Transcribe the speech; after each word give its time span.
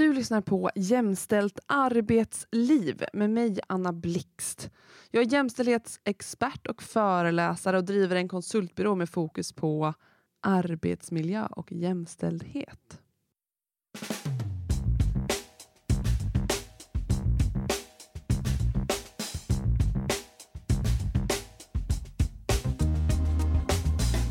Du 0.00 0.12
lyssnar 0.12 0.40
på 0.40 0.70
Jämställt 0.74 1.58
arbetsliv 1.66 3.04
med 3.12 3.30
mig, 3.30 3.58
Anna 3.66 3.92
Blixt. 3.92 4.70
Jag 5.10 5.22
är 5.22 5.32
jämställdhetsexpert 5.32 6.66
och 6.66 6.82
föreläsare 6.82 7.78
och 7.78 7.84
driver 7.84 8.16
en 8.16 8.28
konsultbyrå 8.28 8.94
med 8.94 9.08
fokus 9.08 9.52
på 9.52 9.94
arbetsmiljö 10.42 11.46
och 11.50 11.72
jämställdhet. 11.72 13.00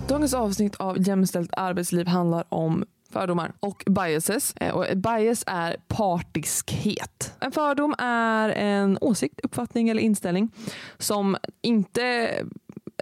Dagens 0.08 0.34
avsnitt 0.34 0.76
av 0.76 1.08
Jämställt 1.08 1.52
arbetsliv 1.54 2.08
handlar 2.08 2.44
om 2.50 2.86
fördomar 3.10 3.54
och 3.60 3.84
biases. 3.86 4.54
Eh, 4.56 4.76
och 4.76 4.86
bias 4.98 5.44
är 5.48 5.78
partiskhet. 5.88 7.34
En 7.40 7.52
fördom 7.52 7.96
är 7.98 8.50
en 8.50 8.98
åsikt, 9.02 9.40
uppfattning 9.44 9.90
eller 9.90 10.02
inställning 10.02 10.52
som 10.98 11.38
inte 11.62 12.04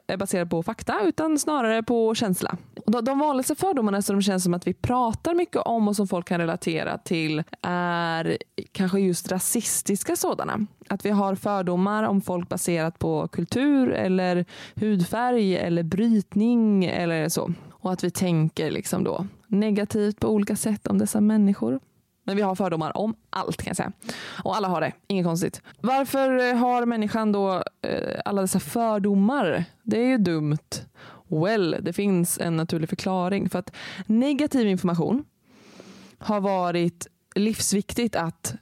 är 0.08 0.18
baserad 0.18 0.50
på 0.50 0.64
fakta 0.64 1.02
utan 1.04 1.40
snarare 1.40 1.84
på 1.84 2.16
känsla. 2.16 2.58
De 3.04 3.20
vanligaste 3.20 3.56
fördomarna 3.56 4.02
som 4.02 4.22
känns 4.22 4.44
som 4.44 4.54
att 4.54 4.68
vi 4.68 4.74
pratar 4.74 5.34
mycket 5.34 5.62
om 5.62 5.88
och 5.88 5.96
som 5.96 6.08
folk 6.08 6.28
kan 6.28 6.40
relatera 6.40 6.98
till 6.98 7.44
är 7.62 8.38
kanske 8.72 9.00
just 9.00 9.32
rasistiska 9.32 10.16
sådana. 10.16 10.66
Att 10.90 11.06
vi 11.06 11.10
har 11.10 11.36
fördomar 11.36 12.04
om 12.04 12.22
folk 12.22 12.50
baserat 12.50 13.00
på 13.00 13.28
kultur 13.28 13.92
eller 13.92 14.46
hudfärg 14.76 15.58
eller 15.58 15.84
brytning 15.84 16.86
eller 16.86 17.30
så. 17.30 17.54
Och 17.72 17.92
att 17.92 18.04
vi 18.04 18.12
tänker 18.12 18.72
liksom 18.72 19.04
då 19.04 19.26
negativt 19.48 20.20
på 20.20 20.28
olika 20.28 20.56
sätt 20.56 20.88
om 20.88 20.98
dessa 20.98 21.22
människor. 21.22 21.80
Men 22.24 22.36
vi 22.36 22.42
har 22.42 22.56
fördomar 22.56 22.98
om 22.98 23.16
allt 23.30 23.58
kan 23.58 23.68
jag 23.68 23.78
säga. 23.78 23.92
Och 24.44 24.56
alla 24.56 24.68
har 24.68 24.82
det, 24.82 24.94
inget 25.08 25.26
konstigt. 25.26 25.62
Varför 25.82 26.50
eh, 26.50 26.56
har 26.56 26.86
människan 26.86 27.32
då 27.32 27.64
eh, 27.82 28.20
alla 28.26 28.42
dessa 28.42 28.60
fördomar? 28.60 29.64
Det 29.84 30.00
är 30.00 30.08
ju 30.08 30.18
dumt. 30.18 30.58
Well, 31.28 31.78
det 31.82 31.94
finns 31.94 32.40
en 32.40 32.56
naturlig 32.56 32.90
förklaring. 32.90 33.50
För 33.50 33.60
att 33.60 33.76
negativ 34.06 34.68
information 34.68 35.24
har 36.18 36.40
varit 36.42 37.08
livsviktigt 37.36 38.16
att 38.16 38.56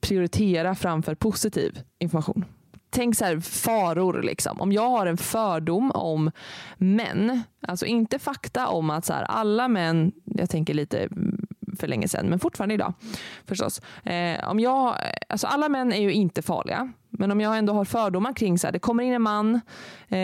prioritera 0.00 0.74
framför 0.74 1.14
positiv 1.14 1.80
information 1.98 2.44
tänk 2.94 3.16
så 3.16 3.24
här, 3.24 3.40
faror. 3.40 4.22
Liksom. 4.22 4.60
Om 4.60 4.72
jag 4.72 4.88
har 4.90 5.06
en 5.06 5.16
fördom 5.16 5.90
om 5.90 6.30
män, 6.76 7.42
alltså 7.68 7.86
inte 7.86 8.18
fakta 8.18 8.68
om 8.68 8.90
att 8.90 9.04
så 9.04 9.12
här, 9.12 9.22
alla 9.22 9.68
män, 9.68 10.12
jag 10.24 10.50
tänker 10.50 10.74
lite 10.74 11.08
för 11.78 11.86
länge 11.86 12.08
sedan, 12.08 12.26
men 12.26 12.38
fortfarande 12.38 12.74
idag 12.74 12.92
förstås. 13.46 13.80
Eh, 14.04 14.48
om 14.48 14.60
jag, 14.60 14.96
alltså 15.28 15.46
alla 15.46 15.68
män 15.68 15.92
är 15.92 16.00
ju 16.00 16.12
inte 16.12 16.42
farliga, 16.42 16.92
men 17.10 17.30
om 17.30 17.40
jag 17.40 17.58
ändå 17.58 17.72
har 17.72 17.84
fördomar 17.84 18.32
kring 18.32 18.58
så 18.58 18.66
här, 18.66 18.72
det 18.72 18.78
kommer 18.78 19.02
in 19.02 19.12
en 19.12 19.22
man 19.22 19.60
eh, 20.08 20.18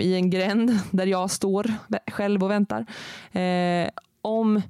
i 0.00 0.14
en 0.14 0.30
gränd 0.30 0.78
där 0.90 1.06
jag 1.06 1.30
står 1.30 1.72
själv 2.10 2.44
och 2.44 2.50
väntar. 2.50 2.86
Eh, 3.40 3.88
om 4.22 4.62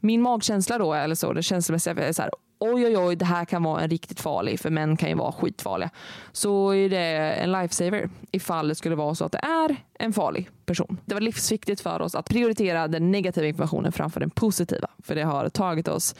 min 0.00 0.22
magkänsla 0.22 0.78
då, 0.78 0.94
eller 0.94 1.14
så, 1.14 1.32
det 1.32 1.42
känslomässiga 1.42 1.94
är 1.94 2.12
så 2.12 2.22
här, 2.22 2.30
oj 2.60 2.86
oj 2.86 2.96
oj, 2.96 3.16
det 3.16 3.24
här 3.24 3.44
kan 3.44 3.62
vara 3.62 3.82
en 3.82 3.90
riktigt 3.90 4.20
farlig, 4.20 4.60
för 4.60 4.70
män 4.70 4.96
kan 4.96 5.08
ju 5.08 5.14
vara 5.14 5.32
skitfarliga. 5.32 5.90
Så 6.32 6.74
är 6.74 6.88
det 6.88 7.06
en 7.32 7.52
lifesaver 7.52 8.10
ifall 8.30 8.68
det 8.68 8.74
skulle 8.74 8.96
vara 8.96 9.14
så 9.14 9.24
att 9.24 9.32
det 9.32 9.38
är 9.38 9.76
en 9.98 10.12
farlig 10.12 10.50
person. 10.66 10.98
Det 11.04 11.14
var 11.14 11.20
livsviktigt 11.20 11.80
för 11.80 12.02
oss 12.02 12.14
att 12.14 12.28
prioritera 12.28 12.88
den 12.88 13.10
negativa 13.10 13.46
informationen 13.46 13.92
framför 13.92 14.20
den 14.20 14.30
positiva. 14.30 14.90
För 15.02 15.14
det 15.14 15.22
har 15.22 15.48
tagit 15.48 15.88
oss 15.88 16.14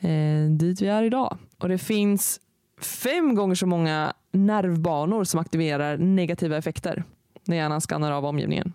eh, 0.00 0.50
dit 0.50 0.80
vi 0.80 0.86
är 0.86 1.02
idag. 1.02 1.38
Och 1.58 1.68
det 1.68 1.78
finns 1.78 2.40
fem 2.80 3.34
gånger 3.34 3.54
så 3.54 3.66
många 3.66 4.12
nervbanor 4.32 5.24
som 5.24 5.40
aktiverar 5.40 5.96
negativa 5.98 6.56
effekter 6.56 7.04
när 7.44 7.56
hjärnan 7.56 7.80
skannar 7.80 8.12
av 8.12 8.24
omgivningen. 8.24 8.72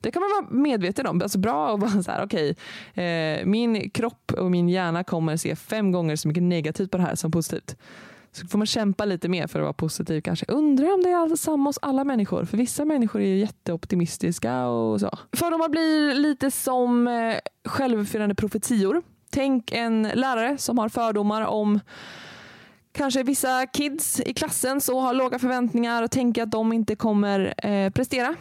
Det 0.00 0.10
kan 0.10 0.22
man 0.22 0.30
vara 0.30 0.62
medveten 0.62 1.06
om. 1.06 1.22
Alltså 1.22 1.38
bra 1.38 1.74
att 1.74 1.80
vara 1.80 2.02
så 2.02 2.10
här, 2.10 2.24
okej, 2.24 2.54
okay, 2.92 3.04
eh, 3.04 3.46
min 3.46 3.90
kropp 3.90 4.32
och 4.38 4.50
min 4.50 4.68
hjärna 4.68 5.04
kommer 5.04 5.36
se 5.36 5.56
fem 5.56 5.92
gånger 5.92 6.16
så 6.16 6.28
mycket 6.28 6.42
negativt 6.42 6.90
på 6.90 6.96
det 6.96 7.02
här 7.02 7.14
som 7.14 7.30
positivt. 7.30 7.76
Så 8.32 8.46
får 8.46 8.58
man 8.58 8.66
kämpa 8.66 9.04
lite 9.04 9.28
mer 9.28 9.46
för 9.46 9.58
att 9.58 9.62
vara 9.62 9.72
positiv 9.72 10.20
kanske. 10.20 10.46
Undrar 10.48 10.94
om 10.94 11.02
det 11.02 11.10
är 11.10 11.36
samma 11.36 11.68
hos 11.68 11.78
alla 11.82 12.04
människor. 12.04 12.44
För 12.44 12.56
vissa 12.56 12.84
människor 12.84 13.20
är 13.20 13.26
ju 13.26 13.38
jätteoptimistiska 13.38 14.66
och 14.66 15.00
så. 15.00 15.18
Fördomar 15.32 15.68
blir 15.68 16.14
lite 16.14 16.50
som 16.50 17.08
eh, 17.08 17.36
självuppfyllande 17.64 18.34
profetior. 18.34 19.02
Tänk 19.30 19.72
en 19.72 20.02
lärare 20.02 20.58
som 20.58 20.78
har 20.78 20.88
fördomar 20.88 21.42
om 21.42 21.80
kanske 22.92 23.22
vissa 23.22 23.66
kids 23.66 24.20
i 24.20 24.34
klassen 24.34 24.80
så 24.80 25.00
har 25.00 25.14
låga 25.14 25.38
förväntningar 25.38 26.02
och 26.02 26.10
tänker 26.10 26.42
att 26.42 26.50
de 26.50 26.72
inte 26.72 26.96
kommer 26.96 27.54
eh, 27.66 27.90
prestera 27.90 28.34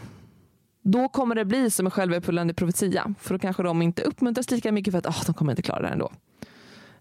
då 0.81 1.09
kommer 1.09 1.35
det 1.35 1.45
bli 1.45 1.71
som 1.71 1.85
en 1.85 1.91
självuppfyllande 1.91 2.53
profetia. 2.53 3.13
För 3.19 3.33
då 3.33 3.39
kanske 3.39 3.63
de 3.63 3.81
inte 3.81 4.01
uppmuntras 4.01 4.51
lika 4.51 4.71
mycket 4.71 4.91
för 4.91 4.97
att 4.97 5.05
oh, 5.05 5.25
de 5.25 5.33
kommer 5.33 5.51
inte 5.51 5.61
klara 5.61 5.81
det 5.81 5.87
ändå. 5.87 6.11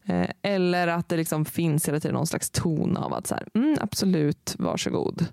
Eh, 0.05 0.31
eller 0.43 0.89
att 0.89 1.09
det 1.09 1.17
liksom 1.17 1.45
finns 1.45 1.89
hela 1.89 2.01
tiden 2.01 2.15
någon 2.15 2.27
slags 2.27 2.51
ton 2.51 2.97
av 2.97 3.15
att 3.15 3.27
så 3.27 3.35
här, 3.35 3.49
mm, 3.55 3.77
absolut, 3.81 4.55
varsågod, 4.59 5.27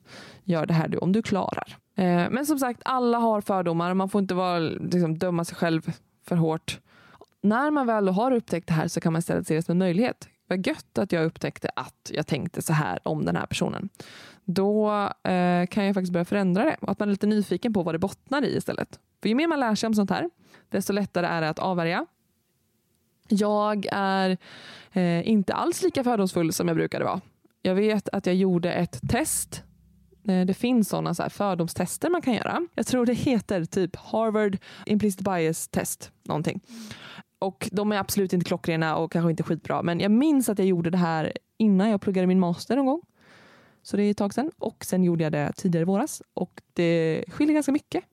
gör 0.43 0.65
det 0.65 0.73
här 0.73 0.87
du 0.87 0.97
om 0.97 1.11
du 1.11 1.21
klarar. 1.21 1.77
Eh, 1.95 2.29
men 2.29 2.45
som 2.45 2.59
sagt, 2.59 2.81
alla 2.85 3.17
har 3.17 3.41
fördomar. 3.41 3.93
Man 3.93 4.09
får 4.09 4.21
inte 4.21 4.33
vara, 4.33 4.59
liksom, 4.59 5.17
döma 5.17 5.45
sig 5.45 5.55
själv 5.55 5.91
för 6.27 6.35
hårt. 6.35 6.79
När 7.41 7.71
man 7.71 7.87
väl 7.87 8.07
har 8.07 8.31
upptäckt 8.31 8.67
det 8.67 8.73
här 8.73 8.87
så 8.87 8.99
kan 8.99 9.13
man 9.13 9.19
istället 9.19 9.47
se 9.47 9.55
det 9.55 9.61
som 9.61 9.71
en 9.71 9.77
möjlighet. 9.77 10.27
Vad 10.47 10.67
gött 10.67 10.97
att 10.97 11.11
jag 11.11 11.25
upptäckte 11.25 11.69
att 11.75 12.11
jag 12.13 12.27
tänkte 12.27 12.61
så 12.61 12.73
här 12.73 12.99
om 13.03 13.25
den 13.25 13.35
här 13.35 13.45
personen 13.45 13.89
då 14.47 14.91
eh, 15.23 15.67
kan 15.67 15.85
jag 15.85 15.93
faktiskt 15.93 16.13
börja 16.13 16.25
förändra 16.25 16.65
det. 16.65 16.77
Och 16.81 16.91
att 16.91 16.99
man 16.99 17.09
är 17.09 17.11
lite 17.11 17.27
nyfiken 17.27 17.73
på 17.73 17.83
vad 17.83 17.95
det 17.95 17.99
bottnar 17.99 18.45
i 18.45 18.57
istället. 18.57 18.99
För 19.21 19.29
ju 19.29 19.35
mer 19.35 19.47
man 19.47 19.59
lär 19.59 19.75
sig 19.75 19.87
om 19.87 19.93
sånt 19.93 20.09
här, 20.09 20.29
desto 20.69 20.93
lättare 20.93 21.25
är 21.25 21.41
det 21.41 21.49
att 21.49 21.59
avvärja. 21.59 22.05
Jag 23.27 23.85
är 23.91 24.37
eh, 24.91 25.29
inte 25.29 25.53
alls 25.53 25.83
lika 25.83 26.03
fördomsfull 26.03 26.53
som 26.53 26.67
jag 26.67 26.77
brukade 26.77 27.05
vara. 27.05 27.21
Jag 27.61 27.75
vet 27.75 28.09
att 28.09 28.25
jag 28.25 28.35
gjorde 28.35 28.73
ett 28.73 29.09
test. 29.09 29.63
Eh, 30.27 30.45
det 30.45 30.53
finns 30.53 30.89
sådana 30.89 31.13
så 31.13 31.29
fördomstester 31.29 32.09
man 32.09 32.21
kan 32.21 32.33
göra. 32.33 32.67
Jag 32.75 32.87
tror 32.87 33.05
det 33.05 33.13
heter 33.13 33.65
typ 33.65 33.95
Harvard 33.95 34.57
Implicit 34.85 35.21
Bias 35.21 35.67
Test. 35.67 36.11
Någonting. 36.23 36.61
Och 37.39 37.69
De 37.71 37.91
är 37.91 37.97
absolut 37.97 38.33
inte 38.33 38.45
klockrena 38.45 38.95
och 38.95 39.11
kanske 39.11 39.29
inte 39.31 39.43
skitbra. 39.43 39.81
Men 39.81 39.99
jag 39.99 40.11
minns 40.11 40.49
att 40.49 40.59
jag 40.59 40.67
gjorde 40.67 40.89
det 40.89 40.97
här 40.97 41.33
innan 41.57 41.89
jag 41.89 42.01
pluggade 42.01 42.27
min 42.27 42.39
master 42.39 42.75
någon 42.75 42.85
gång. 42.85 43.01
Så 43.83 43.97
det 43.97 44.03
är 44.03 44.11
ett 44.11 44.17
tag 44.17 44.33
sedan. 44.33 44.51
Och 44.57 44.85
sen 44.85 45.03
gjorde 45.03 45.23
jag 45.23 45.31
det 45.31 45.51
tidigare 45.55 45.81
i 45.81 45.85
våras 45.85 46.21
och 46.33 46.61
det 46.73 47.23
skiljer 47.27 47.53
ganska 47.53 47.71
mycket. 47.71 48.03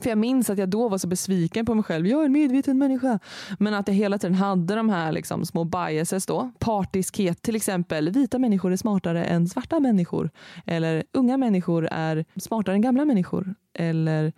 För 0.00 0.08
jag 0.10 0.18
minns 0.18 0.50
att 0.50 0.58
jag 0.58 0.68
då 0.68 0.88
var 0.88 0.98
så 0.98 1.08
besviken 1.08 1.66
på 1.66 1.74
mig 1.74 1.84
själv. 1.84 2.06
Jag 2.06 2.20
är 2.20 2.26
en 2.26 2.32
medveten 2.32 2.78
människa. 2.78 3.18
Men 3.58 3.74
att 3.74 3.88
jag 3.88 3.94
hela 3.94 4.18
tiden 4.18 4.34
hade 4.34 4.74
de 4.74 4.88
här 4.88 5.12
liksom 5.12 5.44
små 5.44 5.64
biases 5.64 6.26
då. 6.26 6.50
Partiskhet 6.58 7.42
till 7.42 7.56
exempel. 7.56 8.10
Vita 8.10 8.38
människor 8.38 8.72
är 8.72 8.76
smartare 8.76 9.24
än 9.24 9.48
svarta 9.48 9.80
människor. 9.80 10.30
Eller 10.66 11.04
unga 11.12 11.36
människor 11.36 11.88
är 11.90 12.24
smartare 12.36 12.74
än 12.74 12.80
gamla 12.80 13.04
människor. 13.04 13.54
Eller 13.74 14.32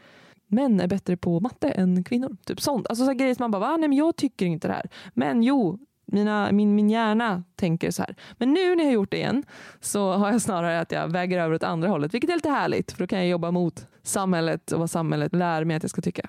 män 0.50 0.81
är 0.81 0.87
bättre 0.87 1.16
på 1.16 1.41
matte 1.41 1.71
än 1.71 2.05
kvinnor. 2.05 2.37
Typ 2.44 2.61
sånt. 2.61 2.87
Alltså 2.88 3.06
så 3.06 3.12
grejer 3.12 3.34
som 3.34 3.43
man 3.43 3.50
bara, 3.50 3.77
Nej, 3.77 3.88
men 3.88 3.99
jag 3.99 4.16
tycker 4.16 4.47
inte 4.47 4.69
det 4.69 4.75
här. 4.75 4.88
Men 5.15 5.43
jo, 5.43 5.78
mina, 6.12 6.53
min, 6.53 6.75
min 6.75 6.91
hjärna 6.91 7.44
tänker 7.56 7.91
så 7.91 8.03
här. 8.03 8.15
Men 8.38 8.53
nu 8.53 8.77
när 8.77 8.84
jag 8.84 8.88
har 8.88 8.94
gjort 8.94 9.11
det 9.11 9.16
igen 9.16 9.44
så 9.81 10.12
har 10.12 10.33
jag 10.33 10.43
snarare 10.43 10.81
att 10.81 10.93
jag 10.93 11.09
väger 11.09 11.38
över 11.38 11.55
åt 11.55 11.62
andra 11.62 11.88
hållet, 11.88 12.15
vilket 12.15 12.31
är 12.31 12.34
lite 12.34 12.50
härligt 12.50 12.93
för 12.93 12.99
då 12.99 13.06
kan 13.06 13.19
jag 13.19 13.28
jobba 13.28 13.50
mot 13.50 13.87
samhället 14.03 14.72
och 14.72 14.81
vad 14.81 14.91
samhället 14.91 15.34
lär 15.34 15.65
mig 15.65 15.77
att 15.77 15.83
jag 15.83 15.91
ska 15.91 16.03
tycka. 16.03 16.28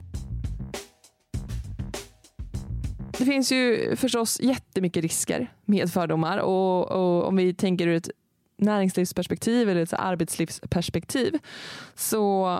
Det 3.17 3.25
finns 3.25 3.51
ju 3.51 3.95
förstås 3.95 4.39
jättemycket 4.41 5.03
risker 5.03 5.53
med 5.65 5.89
fördomar 5.89 6.37
och, 6.37 6.91
och 6.91 7.27
om 7.27 7.35
vi 7.35 7.53
tänker 7.53 7.87
ur 7.87 7.95
ett 7.95 8.09
näringslivsperspektiv 8.57 9.69
eller 9.69 9.81
ett 9.81 9.93
arbetslivsperspektiv 9.93 11.39
så 11.95 12.57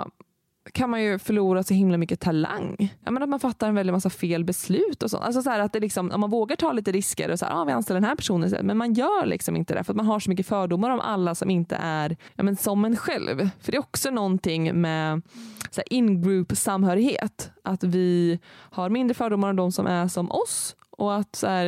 kan 0.73 0.89
man 0.89 1.03
ju 1.03 1.19
förlora 1.19 1.63
så 1.63 1.73
himla 1.73 1.97
mycket 1.97 2.19
talang. 2.19 2.93
Jag 3.03 3.13
menar, 3.13 3.23
att 3.23 3.29
man 3.29 3.39
fattar 3.39 3.67
en 3.67 3.75
väldig 3.75 3.93
massa 3.93 4.09
fel 4.09 4.43
beslut 4.43 5.03
och 5.03 5.11
sånt. 5.11 5.23
Alltså 5.23 5.41
så 5.41 5.49
att 5.49 5.73
det 5.73 5.79
liksom, 5.79 6.11
om 6.11 6.21
man 6.21 6.29
vågar 6.29 6.55
ta 6.55 6.71
lite 6.71 6.91
risker 6.91 7.31
och 7.31 7.39
så 7.39 7.45
här, 7.45 7.61
ah, 7.61 7.63
vi 7.63 7.71
anställer 7.71 7.99
den 7.99 8.09
här 8.09 8.15
personen, 8.15 8.65
men 8.65 8.77
man 8.77 8.93
gör 8.93 9.25
liksom 9.25 9.55
inte 9.55 9.73
det 9.73 9.83
för 9.83 9.93
att 9.93 9.97
man 9.97 10.05
har 10.05 10.19
så 10.19 10.29
mycket 10.29 10.47
fördomar 10.47 10.89
om 10.89 10.99
alla 10.99 11.35
som 11.35 11.49
inte 11.49 11.75
är 11.75 12.17
ja, 12.35 12.43
men 12.43 12.55
som 12.55 12.85
en 12.85 12.95
själv. 12.95 13.49
För 13.59 13.71
det 13.71 13.77
är 13.77 13.79
också 13.79 14.11
någonting 14.11 14.81
med 14.81 15.21
in-group 15.85 16.57
samhörighet. 16.57 17.51
Att 17.63 17.83
vi 17.83 18.39
har 18.49 18.89
mindre 18.89 19.13
fördomar 19.13 19.49
om 19.49 19.55
de 19.55 19.71
som 19.71 19.87
är 19.87 20.07
som 20.07 20.31
oss 20.31 20.75
och 21.01 21.15
att 21.15 21.35
så 21.35 21.47
här, 21.47 21.65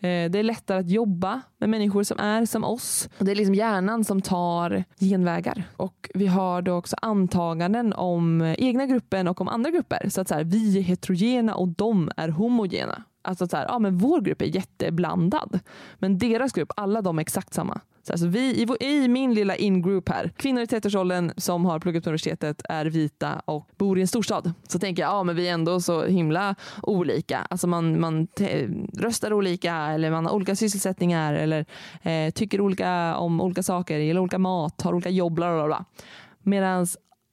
eh, 0.00 0.30
det 0.30 0.38
är 0.38 0.42
lättare 0.42 0.78
att 0.78 0.90
jobba 0.90 1.40
med 1.58 1.68
människor 1.68 2.02
som 2.02 2.18
är 2.18 2.46
som 2.46 2.64
oss. 2.64 3.08
Och 3.18 3.24
det 3.24 3.30
är 3.30 3.36
liksom 3.36 3.54
hjärnan 3.54 4.04
som 4.04 4.22
tar 4.22 4.84
genvägar. 5.00 5.64
Och 5.76 6.10
vi 6.14 6.26
har 6.26 6.62
då 6.62 6.74
också 6.74 6.96
antaganden 7.02 7.92
om 7.92 8.40
eh, 8.40 8.54
egna 8.58 8.86
gruppen 8.86 9.28
och 9.28 9.40
om 9.40 9.48
andra 9.48 9.70
grupper. 9.70 10.08
Så 10.08 10.20
att 10.20 10.28
så 10.28 10.34
här, 10.34 10.44
vi 10.44 10.78
är 10.78 10.82
heterogena 10.82 11.54
och 11.54 11.68
de 11.68 12.10
är 12.16 12.28
homogena. 12.28 13.02
Alltså 13.22 13.48
så 13.48 13.56
här, 13.56 13.66
ja, 13.68 13.78
men 13.78 13.98
vår 13.98 14.20
grupp 14.20 14.42
är 14.42 14.46
jätteblandad. 14.46 15.60
Men 15.98 16.18
deras 16.18 16.52
grupp, 16.52 16.72
alla 16.76 17.02
de 17.02 17.18
är 17.18 17.22
exakt 17.22 17.54
samma. 17.54 17.80
Så 18.02 18.12
alltså 18.12 18.26
vi, 18.26 18.40
i, 18.40 18.86
i 18.86 19.08
min 19.08 19.34
lilla 19.34 19.56
in-group 19.56 20.08
här, 20.08 20.32
kvinnor 20.36 20.62
i 20.62 20.66
30-årsåldern 20.66 21.32
som 21.36 21.64
har 21.64 21.80
pluggat 21.80 22.04
på 22.04 22.10
universitetet 22.10 22.62
är 22.68 22.86
vita 22.86 23.42
och 23.44 23.68
bor 23.78 23.98
i 23.98 24.00
en 24.00 24.08
storstad. 24.08 24.52
Så 24.68 24.78
tänker 24.78 25.02
jag, 25.02 25.10
ja 25.12 25.22
men 25.22 25.36
vi 25.36 25.48
är 25.48 25.52
ändå 25.52 25.80
så 25.80 26.04
himla 26.04 26.54
olika. 26.82 27.38
Alltså 27.50 27.66
man, 27.66 28.00
man 28.00 28.28
röstar 28.98 29.32
olika 29.32 29.74
eller 29.74 30.10
man 30.10 30.26
har 30.26 30.32
olika 30.32 30.56
sysselsättningar 30.56 31.34
eller 31.34 31.66
eh, 32.02 32.30
tycker 32.30 32.60
olika 32.60 33.16
om 33.16 33.40
olika 33.40 33.62
saker, 33.62 33.98
gillar 33.98 34.20
olika 34.20 34.38
mat, 34.38 34.82
har 34.82 34.94
olika 34.94 35.10
jobb, 35.10 35.34
bla 35.34 35.54
bla 35.54 35.66
bla. 35.66 35.84
Medan 36.42 36.86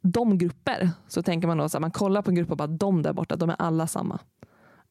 de 0.03 0.38
grupper 0.38 0.89
så 1.07 1.21
tänker 1.21 1.47
man 1.47 1.57
då 1.57 1.69
så 1.69 1.77
här, 1.77 1.81
man 1.81 1.92
kollar 1.92 2.21
på 2.21 2.31
en 2.31 2.35
grupp 2.35 2.51
och 2.51 2.57
bara 2.57 2.68
de 2.68 3.01
där 3.01 3.13
borta, 3.13 3.35
de 3.35 3.50
är 3.50 3.56
alla 3.59 3.88
samma 3.88 4.19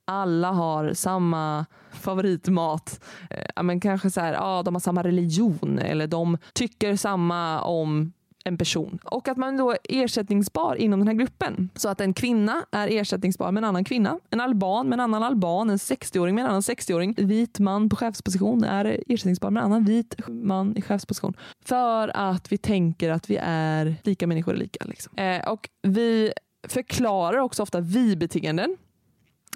alla 0.09 0.51
har 0.51 0.93
samma 0.93 1.67
favoritmat. 1.93 3.05
Eh, 3.31 3.63
men 3.63 3.81
kanske 3.81 4.11
så 4.11 4.21
här, 4.21 4.33
ja, 4.33 4.63
de 4.63 4.75
har 4.75 4.81
samma 4.81 5.03
religion 5.03 5.79
eller 5.79 6.07
de 6.07 6.39
tycker 6.53 6.97
samma 6.97 7.61
om 7.61 8.13
en 8.45 8.59
person. 8.59 8.99
Och 9.05 9.29
att 9.29 9.37
man 9.37 9.57
då 9.57 9.71
är 9.71 9.79
ersättningsbar 9.89 10.75
inom 10.75 11.01
den 11.01 11.09
här 11.09 11.15
gruppen. 11.15 11.71
Så 11.75 11.89
att 11.89 12.01
en 12.01 12.15
kvinna 12.15 12.65
är 12.73 12.89
ersättningsbar 12.89 13.53
med 13.53 13.61
en 13.61 13.69
annan 13.69 13.85
kvinna. 13.85 14.19
En 14.31 14.41
alban 14.41 14.89
med 14.89 14.97
en 14.97 15.01
annan 15.01 15.23
alban. 15.23 15.71
En 15.71 15.77
60-åring 15.77 16.35
med 16.35 16.45
en 16.45 16.51
annan 16.51 16.61
60-åring. 16.61 17.15
Vit 17.19 17.59
man 17.59 17.89
på 17.89 17.97
chefsposition 17.97 18.65
är 18.65 19.01
ersättningsbar 19.07 19.51
med 19.51 19.61
en 19.61 19.67
annan 19.67 19.85
vit 19.85 20.15
man 20.29 20.77
i 20.77 20.83
chefsposition. 20.83 21.37
För 21.65 22.17
att 22.17 22.53
vi 22.53 22.59
tänker 22.59 23.11
att 23.11 23.31
vi 23.31 23.39
är 23.43 23.95
lika 24.03 24.27
människor 24.27 24.55
är 24.55 24.59
lika. 24.59 24.85
Liksom. 24.85 25.19
Eh, 25.19 25.49
och 25.49 25.69
vi 25.83 26.33
förklarar 26.69 27.39
också 27.39 27.63
ofta 27.63 27.81
vi-beteenden 27.81 28.77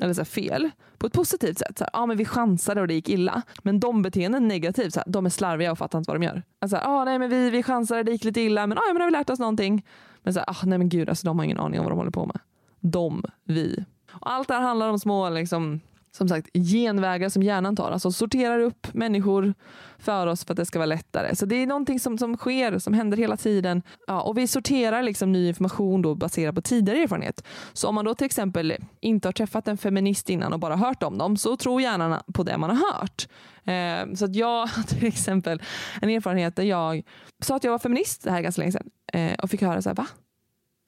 eller 0.00 0.14
så 0.14 0.24
fel 0.24 0.70
på 0.98 1.06
ett 1.06 1.12
positivt 1.12 1.58
sätt. 1.58 1.78
Så 1.78 1.84
här, 1.84 1.90
ah, 1.92 2.06
men 2.06 2.16
vi 2.16 2.24
chansade 2.24 2.80
och 2.80 2.88
det 2.88 2.94
gick 2.94 3.08
illa. 3.08 3.42
Men 3.62 3.80
de 3.80 4.02
beteenden 4.02 4.48
negativt, 4.48 4.94
så 4.94 5.00
här, 5.00 5.12
de 5.12 5.26
är 5.26 5.30
slarviga 5.30 5.72
och 5.72 5.78
fattar 5.78 5.98
inte 5.98 6.10
vad 6.10 6.20
de 6.20 6.26
gör. 6.26 6.42
Alltså, 6.60 6.76
ah, 6.76 7.04
nej, 7.04 7.18
men 7.18 7.30
vi, 7.30 7.50
vi 7.50 7.62
chansade, 7.62 8.02
det 8.02 8.12
gick 8.12 8.24
lite 8.24 8.40
illa, 8.40 8.66
men, 8.66 8.78
ah, 8.78 8.92
men 8.92 9.00
har 9.02 9.06
vi 9.06 9.12
lärt 9.12 9.30
oss 9.30 9.38
någonting. 9.38 9.86
Men 10.22 10.34
så 10.34 10.40
här, 10.40 10.50
ah, 10.50 10.56
nej 10.62 10.78
men 10.78 10.88
gud, 10.88 11.08
alltså, 11.08 11.26
de 11.26 11.38
har 11.38 11.44
ingen 11.44 11.58
aning 11.58 11.80
om 11.80 11.84
vad 11.84 11.92
de 11.92 11.98
håller 11.98 12.10
på 12.10 12.26
med. 12.26 12.38
De, 12.80 13.24
vi. 13.44 13.84
Och 14.12 14.30
allt 14.30 14.48
det 14.48 14.54
här 14.54 14.60
handlar 14.60 14.88
om 14.88 14.98
små 14.98 15.30
liksom, 15.30 15.80
som 16.16 16.28
sagt 16.28 16.48
genvägar 16.54 17.28
som 17.28 17.42
hjärnan 17.42 17.76
tar. 17.76 17.90
Alltså 17.90 18.12
sorterar 18.12 18.60
upp 18.60 18.94
människor 18.94 19.54
för 19.98 20.26
oss 20.26 20.44
för 20.44 20.52
att 20.52 20.56
det 20.56 20.66
ska 20.66 20.78
vara 20.78 20.86
lättare. 20.86 21.36
Så 21.36 21.46
det 21.46 21.56
är 21.56 21.66
någonting 21.66 22.00
som, 22.00 22.18
som 22.18 22.36
sker, 22.36 22.78
som 22.78 22.94
händer 22.94 23.16
hela 23.16 23.36
tiden. 23.36 23.82
Ja, 24.06 24.20
och 24.20 24.38
vi 24.38 24.46
sorterar 24.46 25.02
liksom 25.02 25.32
ny 25.32 25.48
information 25.48 26.02
då 26.02 26.14
baserat 26.14 26.54
på 26.54 26.62
tidigare 26.62 26.98
erfarenhet. 26.98 27.44
Så 27.72 27.88
om 27.88 27.94
man 27.94 28.04
då 28.04 28.14
till 28.14 28.26
exempel 28.26 28.76
inte 29.00 29.28
har 29.28 29.32
träffat 29.32 29.68
en 29.68 29.78
feminist 29.78 30.30
innan 30.30 30.52
och 30.52 30.60
bara 30.60 30.76
hört 30.76 31.02
om 31.02 31.18
dem 31.18 31.36
så 31.36 31.56
tror 31.56 31.80
hjärnan 31.80 32.22
på 32.34 32.42
det 32.42 32.58
man 32.58 32.70
har 32.70 32.92
hört. 32.92 33.28
Eh, 33.64 34.14
så 34.14 34.24
att 34.24 34.34
jag 34.34 34.66
har 34.66 34.82
till 34.86 35.06
exempel 35.06 35.62
en 36.00 36.10
erfarenhet 36.10 36.56
där 36.56 36.64
jag 36.64 37.02
sa 37.42 37.56
att 37.56 37.64
jag 37.64 37.70
var 37.70 37.78
feminist, 37.78 38.24
det 38.24 38.30
här 38.30 38.38
är 38.38 38.42
ganska 38.42 38.60
länge 38.60 38.72
sedan, 38.72 38.90
eh, 39.12 39.34
och 39.34 39.50
fick 39.50 39.62
höra 39.62 39.82
så 39.82 39.88
här, 39.88 39.96
va? 39.96 40.06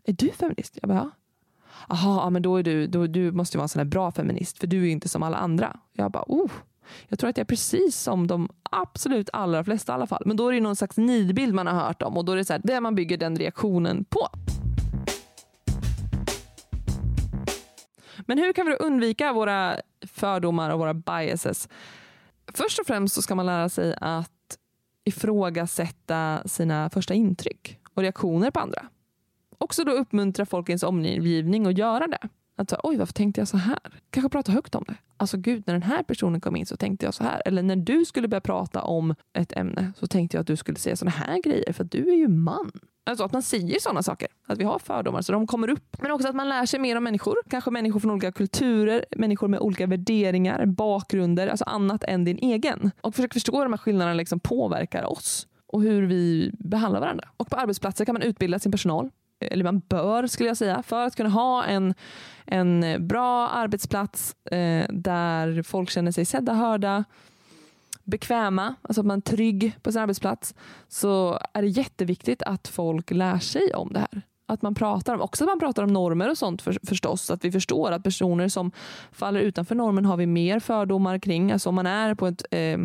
Är 0.05 0.13
du 0.13 0.31
feminist? 0.31 0.79
Jag 0.83 0.89
bara, 0.89 0.99
ja 0.99 1.11
aha, 1.89 2.31
men 2.31 2.43
då 2.43 2.57
är 2.57 2.63
du, 2.63 2.87
då, 2.87 3.07
du 3.07 3.33
måste 3.33 3.59
vara 3.59 3.65
en 3.65 3.69
sån 3.69 3.81
här 3.81 3.85
bra 3.85 4.13
feminist 4.13 4.59
för 4.59 4.67
du 4.67 4.83
är 4.83 4.91
inte 4.91 5.09
som 5.09 5.23
alla 5.23 5.37
andra. 5.37 5.77
Jag 5.93 6.11
bara, 6.11 6.25
oh, 6.27 6.51
jag 7.09 7.19
tror 7.19 7.31
att 7.31 7.37
jag 7.37 7.45
är 7.45 7.49
precis 7.49 7.97
som 7.97 8.27
de 8.27 8.49
absolut 8.71 9.31
allra 9.33 9.65
flesta 9.65 9.93
i 9.93 9.95
alla 9.95 10.07
fall. 10.07 10.23
Men 10.27 10.37
då 10.37 10.49
är 10.49 10.53
det 10.53 10.61
någon 10.61 10.77
slags 10.77 10.97
nidbild 10.97 11.55
man 11.55 11.67
har 11.67 11.75
hört 11.75 12.03
om 12.03 12.17
och 12.17 12.25
då 12.25 12.33
är 12.33 12.37
det 12.37 12.45
så 12.45 12.53
här, 12.53 12.61
det 12.65 12.81
man 12.81 12.95
bygger 12.95 13.17
den 13.17 13.37
reaktionen 13.37 14.05
på. 14.05 14.29
Men 18.27 18.39
hur 18.39 18.53
kan 18.53 18.67
vi 18.67 18.75
undvika 18.75 19.33
våra 19.33 19.77
fördomar 20.07 20.71
och 20.71 20.79
våra 20.79 20.95
biases? 20.95 21.69
Först 22.55 22.79
och 22.79 22.87
främst 22.87 23.15
så 23.15 23.23
ska 23.23 23.35
man 23.35 23.47
lära 23.47 23.69
sig 23.69 23.97
att 24.01 24.31
ifrågasätta 25.05 26.43
sina 26.47 26.91
första 26.91 27.15
intryck 27.15 27.79
och 27.95 28.03
reaktioner 28.03 28.51
på 28.51 28.61
andra 28.61 28.87
också 29.59 29.85
då 29.85 29.93
uppmuntra 29.93 30.47
folk 30.47 30.69
i 30.69 30.73
ens 30.73 30.83
omgivning 30.83 31.67
att 31.67 31.79
göra 31.79 32.07
det. 32.07 32.29
Att 32.57 32.71
så, 32.71 32.77
oj, 32.83 32.97
varför 32.97 33.13
tänkte 33.13 33.41
jag 33.41 33.49
så 33.49 33.57
här? 33.57 33.79
Kanske 34.11 34.29
prata 34.29 34.53
högt 34.53 34.75
om 34.75 34.85
det. 34.87 34.97
Alltså 35.17 35.37
gud, 35.37 35.63
när 35.67 35.75
den 35.75 35.83
här 35.83 36.03
personen 36.03 36.41
kom 36.41 36.57
in 36.57 36.67
så 36.67 36.77
tänkte 36.77 37.07
jag 37.07 37.15
så 37.15 37.25
här. 37.25 37.43
Eller 37.45 37.63
när 37.63 37.77
du 37.77 38.05
skulle 38.05 38.29
börja 38.29 38.41
prata 38.41 38.83
om 38.83 39.15
ett 39.39 39.53
ämne 39.53 39.93
så 39.97 40.07
tänkte 40.07 40.37
jag 40.37 40.41
att 40.41 40.47
du 40.47 40.57
skulle 40.57 40.79
säga 40.79 40.97
sådana 40.97 41.17
här 41.17 41.43
grejer 41.43 41.73
för 41.73 41.85
du 41.85 42.11
är 42.13 42.17
ju 42.17 42.29
man. 42.29 42.73
Alltså 43.07 43.25
att 43.25 43.33
man 43.33 43.43
säger 43.43 43.81
sådana 43.81 44.03
saker. 44.03 44.29
Att 44.47 44.59
vi 44.59 44.65
har 44.65 44.79
fördomar 44.79 45.23
så 45.23 45.33
de 45.33 45.47
kommer 45.47 45.71
upp. 45.71 45.97
Men 46.03 46.11
också 46.11 46.29
att 46.29 46.35
man 46.35 46.49
lär 46.49 46.67
sig 46.67 46.81
mer 46.81 46.97
om 46.97 47.05
människor. 47.05 47.37
Kanske 47.51 47.71
människor 47.71 48.01
från 48.01 48.11
olika 48.11 48.33
kulturer, 48.33 49.05
människor 49.17 49.49
med 49.49 49.61
olika 49.61 49.87
värderingar, 49.87 50.67
bakgrunder, 50.67 51.49
alltså 51.49 51.65
annat 51.65 52.05
än 52.05 52.25
din 52.25 52.39
egen. 52.39 52.91
Och 53.01 53.15
försök 53.15 53.33
förstå 53.33 53.57
hur 53.57 53.65
de 53.65 53.73
här 53.73 53.79
skillnaderna 53.79 54.15
liksom 54.15 54.41
påverkar 54.41 55.05
oss 55.05 55.47
och 55.67 55.83
hur 55.83 56.07
vi 56.07 56.51
behandlar 56.59 57.01
varandra. 57.01 57.29
Och 57.37 57.51
på 57.51 57.57
arbetsplatser 57.57 58.05
kan 58.05 58.13
man 58.13 58.23
utbilda 58.23 58.59
sin 58.59 58.73
personal 58.73 59.11
eller 59.51 59.65
man 59.65 59.79
bör 59.79 60.27
skulle 60.27 60.49
jag 60.49 60.57
säga, 60.57 60.83
för 60.83 61.07
att 61.07 61.17
kunna 61.17 61.29
ha 61.29 61.65
en, 61.65 61.95
en 62.47 62.97
bra 63.07 63.49
arbetsplats 63.49 64.37
eh, 64.51 64.87
där 64.91 65.63
folk 65.63 65.91
känner 65.91 66.13
sig 66.13 66.25
sedda, 66.25 66.53
hörda, 66.55 67.05
bekväma, 68.05 68.75
alltså 68.83 69.01
att 69.01 69.07
man 69.07 69.19
är 69.19 69.23
trygg 69.23 69.77
på 69.83 69.93
sin 69.93 70.01
arbetsplats, 70.01 70.55
så 70.89 71.39
är 71.55 71.63
det 71.63 71.69
jätteviktigt 71.69 72.43
att 72.43 72.69
folk 72.69 73.11
lär 73.11 73.39
sig 73.39 73.75
om 73.75 73.93
det 73.93 73.99
här. 73.99 74.23
Att 74.47 74.63
man 74.63 74.75
pratar 74.75 75.15
om, 75.15 75.21
också 75.21 75.45
att 75.45 75.49
man 75.49 75.59
pratar 75.59 75.83
om 75.83 75.93
normer 75.93 76.31
och 76.31 76.39
sånt 76.39 76.63
för, 76.63 76.79
förstås. 76.87 77.31
Att 77.31 77.45
vi 77.45 77.53
förstår 77.53 77.93
att 77.93 78.03
personer 78.03 78.49
som 78.49 78.73
faller 79.13 79.41
utanför 79.41 79.75
normen 79.75 80.05
har 80.05 80.17
vi 80.17 80.27
mer 80.27 80.61
fördomar 80.61 81.19
kring. 81.19 81.53
Alltså 81.53 81.69
om 81.69 81.75
man 81.75 81.87
är 81.87 82.15
på 82.15 82.27
ett 82.27 82.45
eh, 82.51 82.79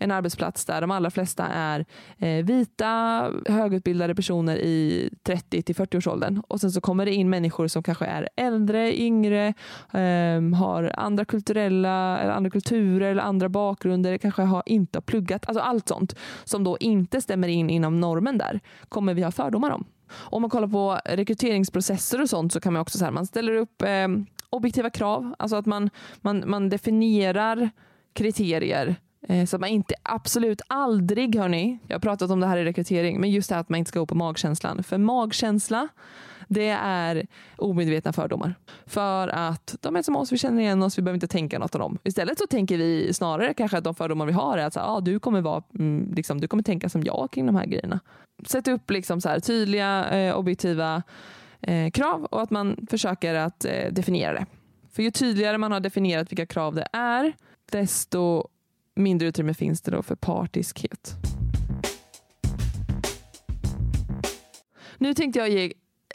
en 0.00 0.10
arbetsplats 0.10 0.64
där 0.64 0.80
de 0.80 0.90
allra 0.90 1.10
flesta 1.10 1.46
är 1.46 1.86
eh, 2.18 2.44
vita, 2.44 3.30
högutbildade 3.48 4.14
personer 4.14 4.56
i 4.56 5.10
30 5.22 5.62
till 5.62 5.74
40-årsåldern. 5.74 6.42
Och 6.48 6.60
sen 6.60 6.70
så 6.70 6.80
kommer 6.80 7.06
det 7.06 7.14
in 7.14 7.30
människor 7.30 7.68
som 7.68 7.82
kanske 7.82 8.04
är 8.04 8.28
äldre, 8.36 9.00
yngre, 9.00 9.54
ehm, 9.92 10.52
har 10.52 10.92
andra 10.96 11.24
kulturella, 11.24 12.18
eller 12.18 12.32
andra 12.32 12.50
kulturer 12.50 13.10
eller 13.10 13.22
andra 13.22 13.48
bakgrunder, 13.48 14.18
kanske 14.18 14.42
har 14.42 14.62
inte 14.66 14.96
har 14.96 15.02
pluggat. 15.02 15.46
Alltså 15.46 15.62
allt 15.62 15.88
sånt 15.88 16.16
som 16.44 16.64
då 16.64 16.76
inte 16.80 17.20
stämmer 17.20 17.48
in 17.48 17.70
inom 17.70 18.00
normen 18.00 18.38
där 18.38 18.60
kommer 18.88 19.14
vi 19.14 19.22
ha 19.22 19.30
fördomar 19.30 19.70
om. 19.70 19.84
Om 20.12 20.42
man 20.42 20.50
kollar 20.50 20.68
på 20.68 21.00
rekryteringsprocesser 21.04 22.22
och 22.22 22.30
sånt 22.30 22.52
så 22.52 22.60
kan 22.60 22.72
man 22.72 22.82
också 22.82 22.98
så 22.98 23.04
här, 23.04 23.12
man 23.12 23.26
ställer 23.26 23.52
upp 23.52 23.82
eh, 23.82 24.08
objektiva 24.50 24.90
krav, 24.90 25.34
alltså 25.38 25.56
att 25.56 25.66
man, 25.66 25.90
man, 26.20 26.42
man 26.46 26.68
definierar 26.68 27.70
kriterier 28.12 28.96
Eh, 29.30 29.46
så 29.46 29.56
att 29.56 29.60
man 29.60 29.70
inte, 29.70 29.94
absolut 30.02 30.62
aldrig, 30.66 31.36
hörni, 31.36 31.78
jag 31.86 31.94
har 31.94 32.00
pratat 32.00 32.30
om 32.30 32.40
det 32.40 32.46
här 32.46 32.56
i 32.56 32.64
rekrytering, 32.64 33.20
men 33.20 33.30
just 33.30 33.48
det 33.48 33.54
här 33.54 33.60
att 33.60 33.68
man 33.68 33.78
inte 33.78 33.88
ska 33.88 34.00
gå 34.00 34.06
på 34.06 34.14
magkänslan. 34.14 34.82
För 34.82 34.98
magkänsla, 34.98 35.88
det 36.48 36.68
är 36.82 37.26
omedvetna 37.56 38.12
fördomar. 38.12 38.54
För 38.86 39.28
att 39.28 39.76
de 39.80 39.96
är 39.96 40.02
som 40.02 40.16
oss, 40.16 40.32
vi 40.32 40.38
känner 40.38 40.62
igen 40.62 40.82
oss, 40.82 40.98
vi 40.98 41.02
behöver 41.02 41.16
inte 41.16 41.28
tänka 41.28 41.58
något 41.58 41.74
om 41.74 41.80
dem. 41.80 41.98
Istället 42.04 42.38
så 42.38 42.46
tänker 42.46 42.78
vi 42.78 43.14
snarare 43.14 43.54
kanske 43.54 43.78
att 43.78 43.84
de 43.84 43.94
fördomar 43.94 44.26
vi 44.26 44.32
har 44.32 44.58
är 44.58 44.66
att 44.66 44.74
så, 44.74 44.80
ah, 44.80 45.00
du, 45.00 45.18
kommer 45.18 45.40
vara, 45.40 45.62
mm, 45.78 46.12
liksom, 46.14 46.40
du 46.40 46.48
kommer 46.48 46.62
tänka 46.62 46.88
som 46.88 47.02
jag 47.02 47.28
kring 47.32 47.46
de 47.46 47.56
här 47.56 47.66
grejerna. 47.66 48.00
Sätt 48.46 48.68
upp 48.68 48.90
liksom 48.90 49.20
så 49.20 49.28
här, 49.28 49.40
tydliga, 49.40 50.10
eh, 50.10 50.36
objektiva 50.36 51.02
eh, 51.60 51.90
krav 51.90 52.24
och 52.24 52.42
att 52.42 52.50
man 52.50 52.86
försöker 52.90 53.34
att 53.34 53.64
eh, 53.64 53.92
definiera 53.92 54.32
det. 54.32 54.46
För 54.92 55.02
ju 55.02 55.10
tydligare 55.10 55.58
man 55.58 55.72
har 55.72 55.80
definierat 55.80 56.30
vilka 56.32 56.46
krav 56.46 56.74
det 56.74 56.86
är, 56.92 57.32
desto 57.72 58.48
mindre 59.00 59.28
utrymme 59.28 59.54
finns 59.54 59.80
det 59.82 59.90
då 59.90 60.02
för 60.02 60.16
partiskhet. 60.16 61.14
Nu 64.98 65.14
tänkte 65.14 65.38
jag 65.38 65.48
ge 65.48 65.72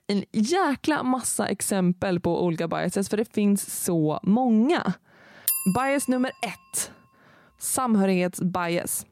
en 0.07 0.23
jäkla 0.31 1.03
massa 1.03 1.47
exempel 1.47 2.19
på 2.19 2.43
olika 2.43 2.67
biases 2.67 3.09
för 3.09 3.17
det 3.17 3.33
finns 3.33 3.83
så 3.83 4.19
många. 4.23 4.93
Bias 5.75 6.07
nummer 6.07 6.31
ett. 6.41 6.91
Samhörighetsbias. 7.59 9.05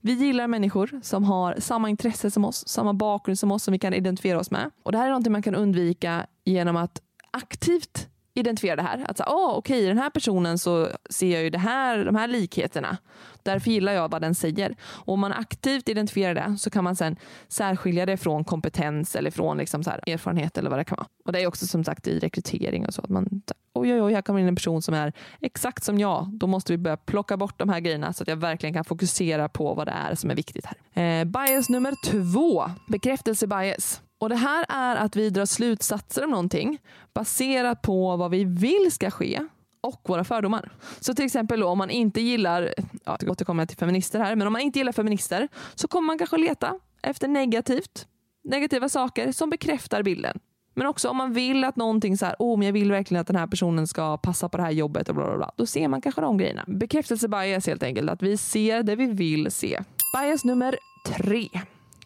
Vi 0.00 0.12
gillar 0.12 0.46
människor 0.46 1.00
som 1.02 1.24
har 1.24 1.56
samma 1.58 1.90
intresse 1.90 2.30
som 2.30 2.44
oss, 2.44 2.68
samma 2.68 2.94
bakgrund 2.94 3.38
som 3.38 3.52
oss 3.52 3.62
som 3.62 3.72
vi 3.72 3.78
kan 3.78 3.94
identifiera 3.94 4.40
oss 4.40 4.50
med. 4.50 4.70
Och 4.82 4.92
Det 4.92 4.98
här 4.98 5.06
är 5.06 5.12
något 5.12 5.26
man 5.26 5.42
kan 5.42 5.54
undvika 5.54 6.26
genom 6.44 6.76
att 6.76 7.02
aktivt 7.30 8.08
identifiera 8.34 8.76
det 8.76 8.82
här. 8.82 9.04
Att 9.08 9.16
säga, 9.16 9.28
oh, 9.28 9.50
okej, 9.56 9.76
okay, 9.78 9.88
den 9.88 9.98
här 9.98 10.10
personen 10.10 10.58
så 10.58 10.88
ser 11.10 11.32
jag 11.32 11.42
ju 11.42 11.50
det 11.50 11.58
här, 11.58 12.04
de 12.04 12.16
här 12.16 12.28
likheterna. 12.28 12.96
Därför 13.42 13.70
gillar 13.70 13.92
jag 13.92 14.10
vad 14.10 14.22
den 14.22 14.34
säger. 14.34 14.76
Och 14.82 15.14
om 15.14 15.20
man 15.20 15.32
aktivt 15.32 15.88
identifierar 15.88 16.34
det 16.34 16.58
så 16.58 16.70
kan 16.70 16.84
man 16.84 16.96
sen 16.96 17.16
särskilja 17.48 18.06
det 18.06 18.16
från 18.16 18.44
kompetens 18.44 19.16
eller 19.16 19.30
från 19.30 19.58
liksom 19.58 19.84
så 19.84 19.90
här, 19.90 20.00
erfarenhet 20.06 20.58
eller 20.58 20.70
vad 20.70 20.78
det 20.78 20.84
kan 20.84 20.96
vara. 20.96 21.08
Och 21.24 21.32
det 21.32 21.42
är 21.42 21.46
också 21.46 21.66
som 21.66 21.84
sagt 21.84 22.06
i 22.06 22.18
rekrytering 22.18 22.86
och 22.86 22.94
så. 22.94 23.02
Att 23.02 23.10
man, 23.10 23.42
oj, 23.74 23.92
oj, 23.94 24.02
oj, 24.02 24.14
här 24.14 24.22
kommer 24.22 24.40
in 24.40 24.48
en 24.48 24.56
person 24.56 24.82
som 24.82 24.94
är 24.94 25.12
exakt 25.40 25.84
som 25.84 25.98
jag. 25.98 26.28
Då 26.32 26.46
måste 26.46 26.72
vi 26.72 26.78
börja 26.78 26.96
plocka 26.96 27.36
bort 27.36 27.58
de 27.58 27.68
här 27.68 27.80
grejerna 27.80 28.12
så 28.12 28.22
att 28.22 28.28
jag 28.28 28.36
verkligen 28.36 28.74
kan 28.74 28.84
fokusera 28.84 29.48
på 29.48 29.74
vad 29.74 29.86
det 29.86 29.92
är 29.92 30.14
som 30.14 30.30
är 30.30 30.34
viktigt 30.34 30.66
här. 30.66 31.20
Eh, 31.20 31.24
bias 31.24 31.68
nummer 31.68 31.94
två, 32.10 32.70
bekräftelse-bias. 32.88 34.00
Och 34.22 34.28
Det 34.28 34.36
här 34.36 34.66
är 34.68 34.96
att 34.96 35.16
vi 35.16 35.30
drar 35.30 35.44
slutsatser 35.44 36.24
om 36.24 36.30
någonting 36.30 36.78
baserat 37.14 37.82
på 37.82 38.16
vad 38.16 38.30
vi 38.30 38.44
vill 38.44 38.92
ska 38.92 39.10
ske 39.10 39.40
och 39.80 40.00
våra 40.08 40.24
fördomar. 40.24 40.72
Så 41.00 41.14
till 41.14 41.24
exempel 41.24 41.60
då, 41.60 41.68
om 41.68 41.78
man 41.78 41.90
inte 41.90 42.20
gillar, 42.20 42.74
ja, 43.04 43.18
återkommer 43.26 43.62
jag 43.62 43.68
till 43.68 43.78
feminister 43.78 44.20
här, 44.20 44.36
men 44.36 44.46
om 44.46 44.52
man 44.52 44.62
inte 44.62 44.78
gillar 44.78 44.92
feminister 44.92 45.48
så 45.74 45.88
kommer 45.88 46.06
man 46.06 46.18
kanske 46.18 46.36
leta 46.36 46.78
efter 47.02 47.28
negativt, 47.28 48.06
negativa 48.44 48.88
saker 48.88 49.32
som 49.32 49.50
bekräftar 49.50 50.02
bilden. 50.02 50.38
Men 50.74 50.86
också 50.86 51.08
om 51.08 51.16
man 51.16 51.32
vill 51.32 51.64
att 51.64 51.76
någonting 51.76 52.18
så 52.18 52.26
här, 52.26 52.36
oh, 52.38 52.58
men 52.58 52.66
jag 52.66 52.72
vill 52.72 52.92
verkligen 52.92 53.20
att 53.20 53.26
den 53.26 53.36
här 53.36 53.46
personen 53.46 53.86
ska 53.86 54.16
passa 54.16 54.48
på 54.48 54.56
det 54.56 54.62
här 54.62 54.70
jobbet 54.70 55.08
och 55.08 55.14
bla 55.14 55.24
bla 55.24 55.36
bla. 55.36 55.52
Då 55.56 55.66
ser 55.66 55.88
man 55.88 56.00
kanske 56.00 56.20
de 56.20 56.38
grejerna. 56.38 56.64
Bekräftelsebias 56.66 57.66
helt 57.66 57.82
enkelt, 57.82 58.10
att 58.10 58.22
vi 58.22 58.36
ser 58.36 58.82
det 58.82 58.96
vi 58.96 59.06
vill 59.06 59.50
se. 59.50 59.80
Bias 60.16 60.44
nummer 60.44 60.76
tre. 61.06 61.48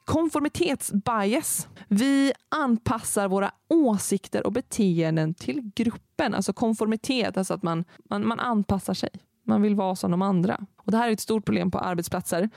Konformitetsbias. 0.07 1.69
Vi 1.89 2.33
anpassar 2.49 3.29
våra 3.29 3.51
åsikter 3.69 4.47
och 4.47 4.53
beteenden 4.53 5.35
till 5.35 5.71
gruppen. 5.75 6.35
Alltså 6.35 6.53
konformitet, 6.53 7.37
alltså 7.37 7.55
att 7.55 7.63
man, 7.63 7.85
man, 8.11 8.27
man 8.27 8.41
anpassar 8.41 8.95
sig. 8.95 9.11
Man 9.47 9.63
vill 9.63 9.75
vara 9.75 9.97
som 9.97 10.11
de 10.11 10.23
andra. 10.23 10.67
Och 10.77 10.91
Det 10.91 10.97
här 10.97 11.09
är 11.09 11.13
ett 11.13 11.21
stort 11.21 11.45
problem 11.45 11.71
på 11.71 11.79
arbetsplatser. 11.79 12.51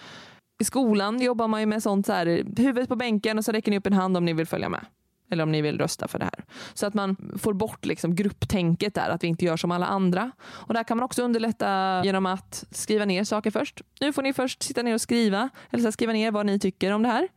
I 0.59 0.63
skolan 0.63 1.21
jobbar 1.21 1.47
man 1.47 1.59
ju 1.59 1.65
med 1.65 1.83
sånt 1.83 2.05
så 2.05 2.13
här, 2.13 2.25
huvudet 2.57 2.89
på 2.89 2.95
bänken 2.95 3.37
och 3.37 3.45
så 3.45 3.51
räcker 3.51 3.71
ni 3.71 3.77
upp 3.77 3.87
en 3.87 3.93
hand 3.93 4.17
om 4.17 4.25
ni 4.25 4.33
vill 4.33 4.47
följa 4.47 4.69
med. 4.69 4.85
Eller 5.31 5.43
om 5.43 5.51
ni 5.51 5.61
vill 5.61 5.77
rösta 5.77 6.07
för 6.07 6.19
det 6.19 6.25
här. 6.25 6.45
Så 6.73 6.85
att 6.85 6.93
man 6.93 7.15
får 7.37 7.53
bort 7.53 7.85
liksom 7.85 8.15
grupptänket 8.15 8.93
där, 8.95 9.09
att 9.09 9.23
vi 9.23 9.27
inte 9.27 9.45
gör 9.45 9.57
som 9.57 9.71
alla 9.71 9.85
andra. 9.85 10.31
Och 10.47 10.73
Där 10.73 10.83
kan 10.83 10.97
man 10.97 11.03
också 11.03 11.23
underlätta 11.23 12.01
genom 12.05 12.25
att 12.25 12.65
skriva 12.71 13.05
ner 13.05 13.23
saker 13.23 13.51
först. 13.51 13.81
Nu 14.01 14.13
får 14.13 14.21
ni 14.21 14.33
först 14.33 14.63
sitta 14.63 14.81
ner 14.81 14.93
och 14.93 15.01
skriva, 15.01 15.49
eller 15.71 15.83
så 15.83 15.91
skriva 15.91 16.13
ner 16.13 16.31
vad 16.31 16.45
ni 16.45 16.59
tycker 16.59 16.91
om 16.91 17.03
det 17.03 17.09
här. 17.09 17.27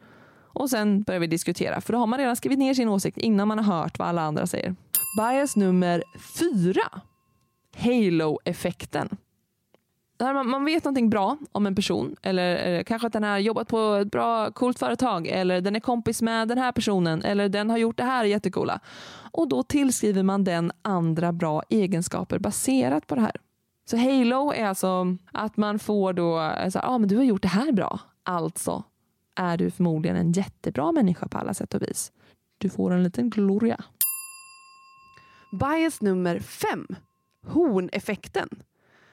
Och 0.54 0.70
sen 0.70 1.02
börjar 1.02 1.20
vi 1.20 1.26
diskutera, 1.26 1.80
för 1.80 1.92
då 1.92 1.98
har 1.98 2.06
man 2.06 2.18
redan 2.18 2.36
skrivit 2.36 2.58
ner 2.58 2.74
sin 2.74 2.88
åsikt 2.88 3.18
innan 3.18 3.48
man 3.48 3.58
har 3.58 3.76
hört 3.76 3.98
vad 3.98 4.08
alla 4.08 4.22
andra 4.22 4.46
säger. 4.46 4.74
Bias 5.18 5.56
nummer 5.56 6.02
fyra. 6.38 7.00
Halo-effekten 7.76 9.08
man 10.24 10.64
vet 10.64 10.84
någonting 10.84 11.10
bra 11.10 11.36
om 11.52 11.66
en 11.66 11.74
person 11.74 12.16
eller 12.22 12.74
eh, 12.74 12.84
kanske 12.84 13.06
att 13.06 13.12
den 13.12 13.22
har 13.22 13.38
jobbat 13.38 13.68
på 13.68 13.94
ett 13.94 14.10
bra 14.10 14.50
coolt 14.50 14.78
företag 14.78 15.26
eller 15.26 15.60
den 15.60 15.76
är 15.76 15.80
kompis 15.80 16.22
med 16.22 16.48
den 16.48 16.58
här 16.58 16.72
personen 16.72 17.22
eller 17.22 17.48
den 17.48 17.70
har 17.70 17.78
gjort 17.78 17.96
det 17.96 18.04
här 18.04 18.24
jättekola. 18.24 18.80
Och 19.32 19.48
då 19.48 19.62
tillskriver 19.62 20.22
man 20.22 20.44
den 20.44 20.72
andra 20.82 21.32
bra 21.32 21.62
egenskaper 21.68 22.38
baserat 22.38 23.06
på 23.06 23.14
det 23.14 23.20
här. 23.20 23.36
Så 23.84 23.96
Halo 23.96 24.52
är 24.52 24.64
alltså 24.64 25.16
att 25.32 25.56
man 25.56 25.78
får 25.78 26.12
då, 26.12 26.36
alltså, 26.36 26.78
ja 26.78 26.88
ah, 26.88 26.98
men 26.98 27.08
du 27.08 27.16
har 27.16 27.24
gjort 27.24 27.42
det 27.42 27.48
här 27.48 27.72
bra, 27.72 28.00
alltså 28.22 28.84
är 29.36 29.56
du 29.56 29.70
förmodligen 29.70 30.16
en 30.16 30.32
jättebra 30.32 30.92
människa 30.92 31.28
på 31.28 31.38
alla 31.38 31.54
sätt 31.54 31.74
och 31.74 31.82
vis. 31.82 32.12
Du 32.58 32.68
får 32.68 32.90
en 32.90 33.02
liten 33.02 33.30
gloria. 33.30 33.84
Bias 35.60 36.00
nummer 36.00 36.40
fem. 36.40 36.86
Horneffekten. 37.46 38.48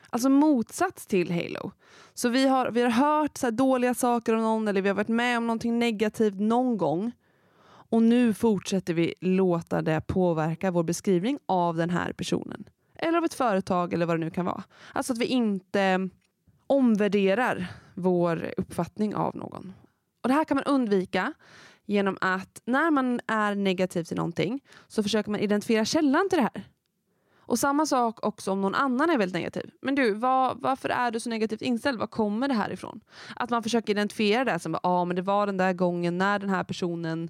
Alltså 0.10 0.30
motsats 0.30 1.08
till 1.08 1.32
Halo. 1.32 1.72
Så 2.14 2.30
vi 2.30 2.48
har, 2.48 2.72
vi 2.72 2.82
har 2.82 2.90
hört 2.90 3.38
så 3.38 3.52
dåliga 3.52 3.94
saker 3.94 4.36
om 4.36 4.42
någon 4.42 4.68
eller 4.68 4.82
vi 4.82 4.90
har 4.90 4.96
varit 4.96 5.08
med 5.08 5.38
om 5.38 5.48
någonting 5.48 5.80
negativt 5.80 6.40
någon 6.40 6.78
gång. 6.78 7.12
Och 7.92 8.04
nu 8.04 8.34
fortsätter 8.34 8.94
vi 8.94 9.14
låta 9.20 9.82
det 9.82 10.02
påverka 10.08 10.72
vår 10.72 10.84
beskrivning 10.84 11.40
av 11.46 11.76
den 11.76 11.90
här 11.90 12.14
personen. 12.14 12.64
Eller 12.96 13.18
av 13.18 13.26
ett 13.26 13.34
företag 13.34 13.94
eller 13.94 14.06
vad 14.06 14.16
det 14.16 14.26
nu 14.26 14.32
kan 14.32 14.46
vara. 14.46 14.64
Alltså 14.94 15.14
att 15.14 15.20
vi 15.20 15.26
inte 15.26 16.10
omvärderar 16.68 17.68
vår 17.94 18.54
uppfattning 18.58 19.16
av 19.16 19.36
någon. 19.36 19.74
Och 20.22 20.28
Det 20.28 20.34
här 20.34 20.44
kan 20.44 20.56
man 20.56 20.64
undvika 20.64 21.34
genom 21.86 22.18
att 22.22 22.62
när 22.66 22.92
man 22.92 23.20
är 23.28 23.56
negativ 23.56 24.04
till 24.04 24.18
någonting 24.18 24.64
så 24.88 25.04
försöker 25.04 25.32
man 25.32 25.40
identifiera 25.40 25.86
källan 25.86 26.30
till 26.30 26.38
det 26.38 26.50
här. 26.54 26.64
Och 27.50 27.60
samma 27.60 27.86
sak 27.86 28.26
också 28.26 28.52
om 28.52 28.62
någon 28.62 28.76
annan 28.76 29.10
är 29.10 29.18
väldigt 29.18 29.34
negativ. 29.34 29.72
Men 29.82 29.96
du, 29.96 30.14
var, 30.14 30.56
varför 30.56 30.90
är 30.90 31.12
du 31.12 31.20
så 31.20 31.30
negativt 31.30 31.62
inställd? 31.62 32.00
Var 32.00 32.08
kommer 32.08 32.48
det 32.48 32.54
här 32.54 32.72
ifrån? 32.72 33.02
Att 33.36 33.50
man 33.50 33.64
försöker 33.64 33.94
identifiera 33.94 34.44
det 34.44 34.60
som 34.60 34.78
ah, 34.84 35.06
men 35.06 35.16
det 35.16 35.22
var 35.22 35.46
den 35.46 35.58
där 35.58 35.74
gången 35.74 36.18
när 36.18 36.40
den 36.40 36.50
här 36.50 36.64
personen 36.64 37.30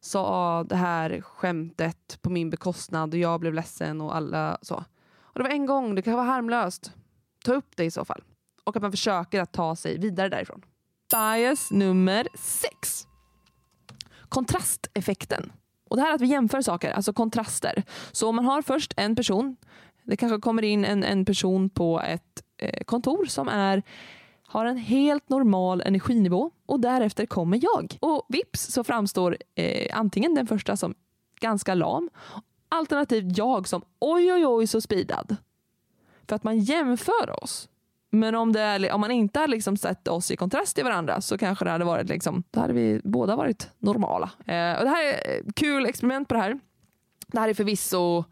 sa 0.00 0.64
det 0.64 0.76
här 0.76 1.20
skämtet 1.20 2.18
på 2.22 2.30
min 2.30 2.50
bekostnad 2.50 3.14
och 3.14 3.20
jag 3.20 3.40
blev 3.40 3.54
ledsen 3.54 4.00
och 4.00 4.16
alla 4.16 4.58
så. 4.62 4.74
Och 5.20 5.38
det 5.38 5.42
var 5.42 5.50
en 5.50 5.66
gång, 5.66 5.94
det 5.94 6.02
kan 6.02 6.14
vara 6.14 6.26
harmlöst. 6.26 6.92
Ta 7.44 7.54
upp 7.54 7.76
det 7.76 7.84
i 7.84 7.90
så 7.90 8.04
fall. 8.04 8.22
Och 8.64 8.76
att 8.76 8.82
man 8.82 8.90
försöker 8.90 9.40
att 9.40 9.52
ta 9.52 9.76
sig 9.76 9.98
vidare 9.98 10.28
därifrån. 10.28 10.62
Bias 11.10 11.70
nummer 11.70 12.28
sex. 12.38 13.06
Kontrasteffekten. 14.28 15.52
Och 15.94 15.98
Det 15.98 16.02
här 16.02 16.14
att 16.14 16.20
vi 16.20 16.26
jämför 16.26 16.62
saker, 16.62 16.92
alltså 16.92 17.12
kontraster. 17.12 17.82
Så 18.12 18.28
om 18.28 18.36
man 18.36 18.44
har 18.44 18.62
först 18.62 18.94
en 18.96 19.16
person, 19.16 19.56
det 20.02 20.16
kanske 20.16 20.40
kommer 20.40 20.62
in 20.62 20.84
en, 20.84 21.04
en 21.04 21.24
person 21.24 21.70
på 21.70 22.00
ett 22.00 22.42
eh, 22.58 22.84
kontor 22.84 23.24
som 23.24 23.48
är 23.48 23.82
har 24.46 24.66
en 24.66 24.76
helt 24.76 25.28
normal 25.28 25.80
energinivå 25.80 26.50
och 26.66 26.80
därefter 26.80 27.26
kommer 27.26 27.60
jag. 27.62 27.96
Och 28.00 28.26
vips 28.28 28.66
så 28.72 28.84
framstår 28.84 29.36
eh, 29.54 29.98
antingen 29.98 30.34
den 30.34 30.46
första 30.46 30.76
som 30.76 30.94
ganska 31.40 31.74
lam 31.74 32.10
alternativt 32.68 33.38
jag 33.38 33.68
som 33.68 33.82
oj 34.00 34.32
oj 34.32 34.46
oj 34.46 34.66
så 34.66 34.80
speedad. 34.80 35.36
För 36.28 36.36
att 36.36 36.44
man 36.44 36.58
jämför 36.60 37.42
oss. 37.42 37.68
Men 38.14 38.34
om, 38.34 38.52
det 38.52 38.60
är, 38.60 38.92
om 38.92 39.00
man 39.00 39.10
inte 39.10 39.38
hade 39.40 39.50
liksom 39.50 39.76
sett 39.76 40.08
oss 40.08 40.30
i 40.30 40.36
kontrast 40.36 40.74
till 40.74 40.84
varandra 40.84 41.20
så 41.20 41.38
kanske 41.38 41.64
det 41.64 41.70
hade 41.70 41.84
varit 41.84 42.08
liksom, 42.08 42.42
då 42.50 42.60
hade 42.60 42.72
vi 42.72 43.00
båda 43.04 43.36
varit 43.36 43.70
normala. 43.78 44.30
Eh, 44.38 44.78
och 44.78 44.84
det 44.84 44.90
här 44.90 45.04
är 45.04 45.40
ett 45.40 45.54
kul 45.54 45.86
experiment 45.86 46.28
på 46.28 46.34
det 46.34 46.40
här. 46.40 46.60
Det 47.26 47.40
här 47.40 47.48
är 47.48 47.54
förvisso, 47.54 48.24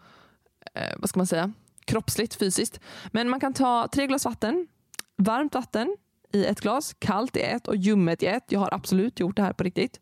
eh, 0.74 0.96
vad 0.98 1.08
ska 1.08 1.20
man 1.20 1.26
säga, 1.26 1.52
kroppsligt, 1.84 2.34
fysiskt. 2.34 2.80
Men 3.10 3.28
man 3.28 3.40
kan 3.40 3.54
ta 3.54 3.88
tre 3.92 4.06
glas 4.06 4.24
vatten, 4.24 4.68
varmt 5.16 5.54
vatten 5.54 5.96
i 6.32 6.44
ett 6.44 6.60
glas, 6.60 6.94
kallt 6.98 7.36
i 7.36 7.40
ett 7.40 7.68
och 7.68 7.76
ljummet 7.76 8.22
i 8.22 8.26
ett. 8.26 8.44
Jag 8.48 8.60
har 8.60 8.74
absolut 8.74 9.20
gjort 9.20 9.36
det 9.36 9.42
här 9.42 9.52
på 9.52 9.64
riktigt. 9.64 10.00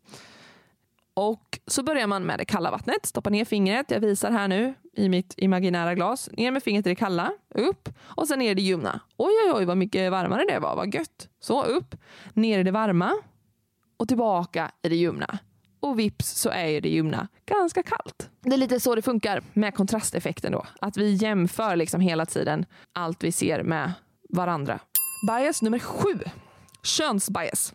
Och 1.13 1.59
så 1.67 1.83
börjar 1.83 2.07
man 2.07 2.25
med 2.25 2.39
det 2.39 2.45
kalla 2.45 2.71
vattnet. 2.71 3.05
Stoppa 3.05 3.29
ner 3.29 3.45
fingret. 3.45 3.91
Jag 3.91 3.99
visar 3.99 4.31
här 4.31 4.47
nu 4.47 4.73
i 4.93 5.09
mitt 5.09 5.33
imaginära 5.37 5.95
glas. 5.95 6.29
Ner 6.31 6.51
med 6.51 6.63
fingret 6.63 6.85
i 6.85 6.89
det 6.89 6.95
kalla, 6.95 7.31
upp 7.55 7.89
och 8.01 8.27
sen 8.27 8.39
ner 8.39 8.51
i 8.51 8.53
det 8.53 8.61
ljumna. 8.61 8.99
Oj, 9.17 9.33
oj, 9.45 9.51
oj 9.53 9.65
vad 9.65 9.77
mycket 9.77 10.11
varmare 10.11 10.45
det 10.45 10.59
var. 10.59 10.75
Vad 10.75 10.93
gött. 10.93 11.29
Så 11.39 11.63
upp, 11.63 11.95
ner 12.33 12.59
i 12.59 12.63
det 12.63 12.71
varma 12.71 13.11
och 13.97 14.07
tillbaka 14.07 14.71
i 14.81 14.89
det 14.89 14.95
ljumna. 14.95 15.39
Och 15.79 15.99
vips 15.99 16.29
så 16.29 16.49
är 16.49 16.81
det 16.81 16.89
ljumna 16.89 17.27
ganska 17.45 17.83
kallt. 17.83 18.29
Det 18.41 18.53
är 18.53 18.57
lite 18.57 18.79
så 18.79 18.95
det 18.95 19.01
funkar 19.01 19.43
med 19.53 19.75
kontrasteffekten 19.75 20.51
då. 20.51 20.65
Att 20.81 20.97
vi 20.97 21.13
jämför 21.13 21.75
liksom 21.75 22.01
hela 22.01 22.25
tiden 22.25 22.65
allt 22.93 23.23
vi 23.23 23.31
ser 23.31 23.63
med 23.63 23.93
varandra. 24.29 24.79
Bias 25.27 25.61
nummer 25.61 25.79
sju. 25.79 26.19
Könsbias. 26.83 27.73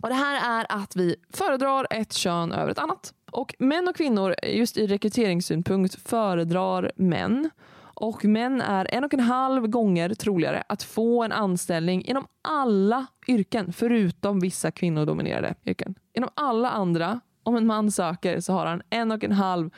Och 0.00 0.08
Det 0.08 0.14
här 0.14 0.60
är 0.60 0.66
att 0.68 0.96
vi 0.96 1.16
föredrar 1.32 1.86
ett 1.90 2.12
kön 2.12 2.52
över 2.52 2.70
ett 2.72 2.78
annat. 2.78 3.14
Och 3.30 3.54
Män 3.58 3.88
och 3.88 3.96
kvinnor, 3.96 4.34
just 4.42 4.76
i 4.76 4.86
rekryteringssynpunkt, 4.86 6.08
föredrar 6.08 6.92
män. 6.96 7.50
Och 7.94 8.24
män 8.24 8.60
är 8.60 8.94
en 8.94 9.04
och 9.04 9.14
en 9.14 9.20
halv 9.20 9.66
gånger 9.66 10.14
troligare 10.14 10.62
att 10.68 10.82
få 10.82 11.22
en 11.24 11.32
anställning 11.32 12.04
inom 12.04 12.26
alla 12.42 13.06
yrken, 13.28 13.72
förutom 13.72 14.40
vissa 14.40 14.70
kvinnodominerade 14.70 15.54
yrken. 15.66 15.94
Inom 16.14 16.30
alla 16.34 16.70
andra, 16.70 17.20
om 17.42 17.56
en 17.56 17.66
man 17.66 17.92
söker 17.92 18.40
så 18.40 18.52
har 18.52 18.66
han 18.66 18.82
en 18.90 19.10
och 19.10 19.24
en 19.24 19.32
halv 19.32 19.70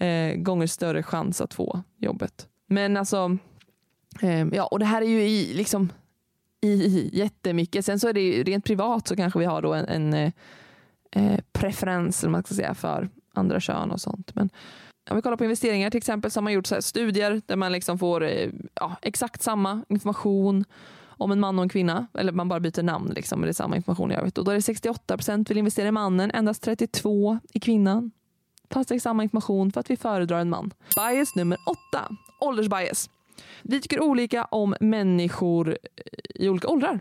eh, 0.00 0.34
gånger 0.36 0.66
större 0.66 1.02
chans 1.02 1.40
att 1.40 1.54
få 1.54 1.82
jobbet. 1.96 2.48
Men 2.66 2.96
alltså, 2.96 3.36
eh, 4.22 4.46
ja, 4.52 4.66
och 4.66 4.78
det 4.78 4.84
här 4.84 5.02
är 5.02 5.06
ju 5.06 5.22
i 5.22 5.54
liksom 5.54 5.92
i 6.62 7.10
jättemycket. 7.12 7.84
Sen 7.84 8.00
så 8.00 8.08
är 8.08 8.12
det 8.12 8.20
ju, 8.20 8.42
rent 8.42 8.64
privat 8.64 9.08
så 9.08 9.16
kanske 9.16 9.38
vi 9.38 9.44
har 9.44 9.62
då 9.62 9.74
en, 9.74 10.14
en 10.14 10.32
eh, 11.10 11.40
preferens 11.52 12.22
eller 12.22 12.30
man 12.30 12.44
ska 12.44 12.54
säga, 12.54 12.74
för 12.74 13.08
andra 13.34 13.60
kön 13.60 13.90
och 13.90 14.00
sånt. 14.00 14.34
Men 14.34 14.50
om 15.10 15.16
vi 15.16 15.22
kollar 15.22 15.36
på 15.36 15.44
investeringar 15.44 15.90
till 15.90 15.98
exempel 15.98 16.30
så 16.30 16.40
har 16.40 16.42
man 16.42 16.52
gjort 16.52 16.66
så 16.66 16.82
studier 16.82 17.42
där 17.46 17.56
man 17.56 17.72
liksom 17.72 17.98
får 17.98 18.24
eh, 18.24 18.50
ja, 18.74 18.96
exakt 19.02 19.42
samma 19.42 19.84
information 19.88 20.64
om 21.04 21.32
en 21.32 21.40
man 21.40 21.58
och 21.58 21.62
en 21.62 21.68
kvinna. 21.68 22.06
Eller 22.14 22.32
man 22.32 22.48
bara 22.48 22.60
byter 22.60 22.82
namn, 22.82 23.12
liksom, 23.14 23.40
men 23.40 23.46
det 23.46 23.50
är 23.50 23.54
samma 23.54 23.76
information 23.76 24.12
i 24.12 24.14
övrigt. 24.14 24.38
Och 24.38 24.44
då 24.44 24.50
är 24.50 24.54
det 24.54 24.62
68 24.62 25.16
procent 25.16 25.50
vill 25.50 25.58
investera 25.58 25.88
i 25.88 25.92
mannen, 25.92 26.30
endast 26.30 26.62
32 26.62 27.38
i 27.52 27.60
kvinnan. 27.60 28.10
Fast 28.70 28.88
det 28.88 28.94
är 28.94 28.98
samma 28.98 29.22
information 29.22 29.72
för 29.72 29.80
att 29.80 29.90
vi 29.90 29.96
föredrar 29.96 30.38
en 30.38 30.50
man. 30.50 30.70
Bias 30.96 31.34
nummer 31.34 31.58
åtta, 31.66 32.08
åldersbias. 32.40 33.10
Vi 33.62 33.80
tycker 33.80 34.02
olika 34.02 34.44
om 34.44 34.74
människor 34.80 35.68
eh, 35.68 36.44
i 36.44 36.48
olika 36.48 36.68
åldrar. 36.68 37.00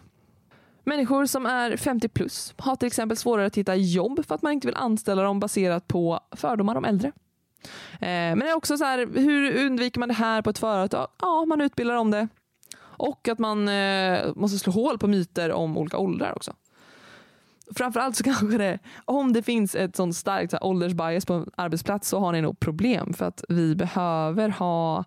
Människor 0.84 1.26
som 1.26 1.46
är 1.46 1.78
50 1.78 2.10
plus 2.10 2.54
har 2.58 2.76
till 2.76 2.88
exempel 2.88 3.18
svårare 3.18 3.46
att 3.46 3.58
hitta 3.58 3.76
jobb 3.76 4.26
för 4.28 4.36
att 4.36 4.42
man 4.42 4.52
inte 4.52 4.68
vill 4.68 4.76
anställa 4.76 5.24
dem 5.24 5.40
baserat 5.40 5.88
på 5.88 6.20
fördomar 6.32 6.76
om 6.76 6.86
äldre. 6.86 7.12
Eh, 7.94 8.00
men 8.00 8.40
det 8.40 8.50
är 8.50 8.56
också 8.56 8.78
så 8.78 8.86
här, 8.86 9.08
hur 9.16 9.66
undviker 9.66 10.00
man 10.00 10.10
det 10.10 10.16
här 10.16 10.42
på 10.42 10.50
ett 10.50 10.58
företag? 10.58 11.08
Ja, 11.22 11.46
man 11.46 11.62
utbildar 11.62 11.96
om 11.96 12.12
det. 12.12 12.28
Och 12.82 13.28
att 13.28 13.40
man 13.40 13.68
eh, 13.68 14.36
måste 14.36 14.60
slå 14.60 14.74
hål 14.74 14.98
på 14.98 15.08
myter 15.08 15.52
om 15.52 15.78
olika 15.78 15.98
åldrar 15.98 16.36
också. 16.36 16.54
Framförallt 17.76 18.16
så 18.16 18.24
kanske 18.24 18.58
det, 18.58 18.80
om 19.06 19.34
det 19.34 19.44
finns 19.44 19.76
ett 19.76 19.96
sånt 19.96 20.16
starkt 20.16 20.52
så 20.52 20.58
här, 20.58 20.66
åldersbias 20.66 21.26
på 21.26 21.34
en 21.34 21.52
arbetsplats 21.56 22.10
så 22.10 22.20
har 22.20 22.32
ni 22.32 22.42
nog 22.42 22.60
problem 22.60 23.14
för 23.14 23.26
att 23.26 23.44
vi 23.50 23.76
behöver 23.76 24.50
ha 24.50 25.06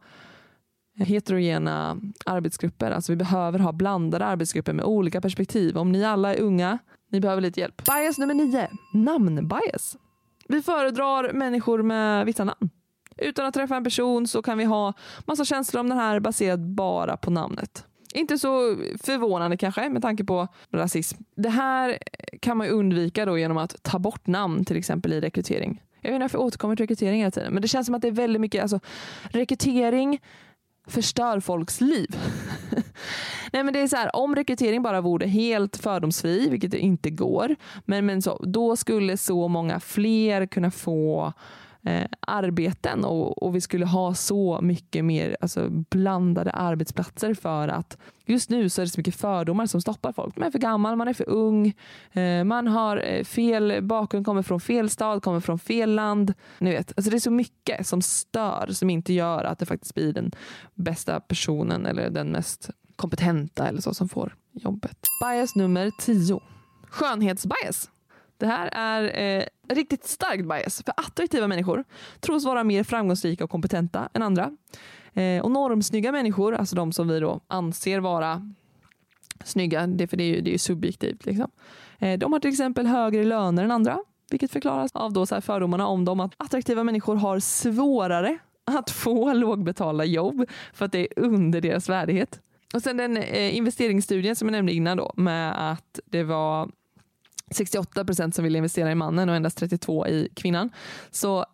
heterogena 0.99 2.01
arbetsgrupper. 2.27 2.91
Alltså 2.91 3.13
vi 3.13 3.17
behöver 3.17 3.59
ha 3.59 3.73
blandade 3.73 4.25
arbetsgrupper 4.25 4.73
med 4.73 4.85
olika 4.85 5.21
perspektiv. 5.21 5.79
Om 5.79 5.93
ni 5.93 6.05
alla 6.05 6.35
är 6.35 6.41
unga, 6.41 6.79
ni 7.11 7.21
behöver 7.21 7.43
lite 7.43 7.61
hjälp. 7.61 7.83
Bias 7.85 8.19
nummer 8.19 8.35
nio, 8.35 8.69
namnbias. 8.93 9.97
Vi 10.49 10.63
föredrar 10.63 11.33
människor 11.33 11.83
med 11.83 12.27
vissa 12.27 12.45
namn. 12.45 12.71
Utan 13.17 13.47
att 13.47 13.55
träffa 13.55 13.77
en 13.77 13.85
person 13.85 14.27
så 14.27 14.43
kan 14.43 14.59
vi 14.59 14.65
ha 14.65 14.93
massa 15.27 15.45
känslor 15.45 15.81
om 15.81 15.89
den 15.89 15.99
här 15.99 16.21
baserat 16.21 16.61
bara 16.61 17.17
på 17.17 17.31
namnet. 17.31 17.87
Inte 18.15 18.39
så 18.39 18.77
förvånande 19.03 19.57
kanske 19.57 19.89
med 19.89 20.03
tanke 20.03 20.25
på 20.25 20.49
rasism. 20.71 21.23
Det 21.37 21.49
här 21.49 21.99
kan 22.41 22.57
man 22.57 22.69
undvika 22.69 23.25
då 23.25 23.39
genom 23.39 23.57
att 23.57 23.83
ta 23.83 23.99
bort 23.99 24.27
namn 24.27 24.65
till 24.65 24.77
exempel 24.77 25.13
i 25.13 25.21
rekrytering. 25.21 25.83
Jag 26.01 26.11
vet 26.11 26.15
inte 26.15 26.25
varför 26.25 26.39
jag 26.39 26.47
återkommer 26.47 26.77
till 26.77 26.83
rekrytering 26.83 27.19
hela 27.19 27.31
tiden 27.31 27.53
men 27.53 27.63
det 27.63 27.69
känns 27.69 27.87
som 27.87 27.95
att 27.95 28.03
det 28.03 28.09
är 28.09 28.13
väldigt 28.13 28.41
mycket, 28.41 28.63
alltså 28.63 28.81
rekrytering 29.23 30.21
förstör 30.87 31.41
folks 31.41 31.81
liv. 31.81 32.17
Nej, 33.53 33.64
men 33.64 33.75
det 33.75 33.81
är 33.81 33.88
så 33.88 33.97
här, 33.97 34.17
om 34.17 34.35
rekrytering 34.35 34.83
bara 34.83 35.00
vore 35.00 35.26
helt 35.26 35.76
fördomsfri, 35.76 36.49
vilket 36.49 36.71
det 36.71 36.79
inte 36.79 37.11
går, 37.11 37.57
men, 37.85 38.07
men 38.07 38.23
så, 38.23 38.45
då 38.45 38.76
skulle 38.76 39.17
så 39.17 39.49
många 39.49 39.81
fler 39.81 40.47
kunna 40.47 40.71
få 40.71 41.33
eh, 41.85 42.07
arbeten 42.21 43.05
och, 43.05 43.43
och, 43.43 43.55
vi 43.55 43.61
skulle 43.61 43.87
ha 43.87 44.14
så 44.14 44.61
mycket 44.62 45.05
mer 45.05 45.37
alltså, 45.41 45.69
blandade 45.71 46.50
arbetsplatser 46.50 47.35
för 47.35 47.69
att 47.69 47.99
just 48.25 48.50
nu 48.50 48.69
så 48.69 48.81
är 48.81 48.85
det 48.87 48.91
så 48.91 49.00
mycket 49.00 49.14
fördomar 49.14 49.67
som 49.67 49.81
stoppar 49.81 50.12
folk. 50.12 50.37
Man 50.37 50.47
är 50.47 50.50
för 50.50 50.59
gammal, 50.59 50.97
man 50.97 51.09
är 51.09 51.12
för 51.12 51.29
ung, 51.29 51.75
eh, 52.12 52.45
man 52.45 52.67
har 52.67 52.97
eh, 53.05 53.25
fel 53.25 53.83
bakgrund, 53.83 54.26
kommer 54.26 54.43
från 54.43 54.61
fel 54.61 54.91
stad, 54.91 55.23
kommer 55.23 55.41
från 55.41 55.59
fel 55.59 55.95
land. 55.95 56.35
Ni 56.59 56.71
vet, 56.71 56.93
alltså 56.97 57.11
det 57.11 57.17
är 57.17 57.21
så 57.21 57.31
mycket 57.31 57.87
som 57.87 58.03
stör 58.03 58.69
som 58.71 58.91
inte 58.91 59.12
gör 59.12 59.45
att 59.45 59.59
det 59.59 59.67
faktiskt 59.67 59.95
blir 59.95 60.12
den 60.12 60.33
bästa 60.75 61.21
personen 61.21 61.87
eller 61.87 62.11
den 62.11 62.29
mest 62.33 62.71
kompetenta 62.97 63.69
eller 63.69 63.81
så 63.81 63.95
som 63.95 64.09
får 64.09 64.35
jobbet. 64.53 64.99
Bias 65.21 65.55
nummer 65.55 65.91
10. 66.00 66.41
Skönhetsbias. 66.88 67.91
Det 68.38 68.47
här 68.47 68.67
är 68.73 69.38
eh, 69.38 69.45
riktigt 69.75 70.05
starkt 70.05 70.49
bias. 70.49 70.83
För 70.83 70.95
attraktiva 70.97 71.47
människor 71.47 71.85
tros 72.21 72.45
vara 72.45 72.64
mer 72.64 72.85
framgångsrika 72.85 73.45
och 73.45 73.50
kompetenta 73.50 74.09
än 74.12 74.23
andra. 74.23 74.50
Eh, 75.14 75.43
och 75.43 75.50
normsnygga 75.50 76.12
människor, 76.12 76.55
alltså 76.55 76.76
de 76.76 76.93
som 76.93 77.09
vi 77.09 77.21
då 77.21 77.41
anser 77.49 78.00
vara 78.00 78.53
snygga, 79.45 79.87
det, 79.87 80.07
för 80.07 80.17
det 80.17 80.25
är 80.25 80.35
ju, 80.35 80.41
det 80.41 80.55
är 80.55 80.59
subjektivt. 80.59 81.26
Liksom. 81.26 81.50
Eh, 81.99 82.19
de 82.19 82.33
har 82.33 82.41
till 82.41 82.50
exempel 82.50 82.87
högre 82.87 83.25
löner 83.25 83.64
än 83.64 83.71
andra. 83.71 83.99
Vilket 84.31 84.53
förklaras 84.53 84.91
av 84.95 85.12
då 85.12 85.26
så 85.26 85.41
fördomarna 85.41 85.87
om 85.87 86.05
dem 86.05 86.21
att 86.21 86.33
attraktiva 86.37 86.85
människor 86.85 87.17
har 87.17 87.41
svårare 87.41 88.38
att 88.64 88.91
få 88.91 89.33
lågbetalda 89.33 90.05
jobb 90.05 90.50
för 90.73 90.85
att 90.85 90.93
det 90.93 90.99
är 90.99 91.09
under 91.17 91.61
deras 91.61 91.88
värdighet. 91.88 92.41
Och 92.75 92.83
sen 92.83 92.97
den 92.97 93.17
eh, 93.17 93.57
investeringsstudien 93.57 94.37
som 94.37 94.49
jag 94.49 94.53
nämnde 94.53 94.73
innan 94.73 94.97
då 94.97 95.12
med 95.17 95.73
att 95.73 96.00
det 96.05 96.23
var 96.23 96.69
68 97.51 98.05
procent 98.05 98.35
som 98.35 98.45
ville 98.45 98.59
investera 98.59 98.93
i 98.93 98.95
mannen 98.95 99.29
och 99.29 99.37
endast 99.37 99.59
32 99.59 100.07
i 100.07 100.29
kvinnan. 100.35 100.71
Så 101.11 101.47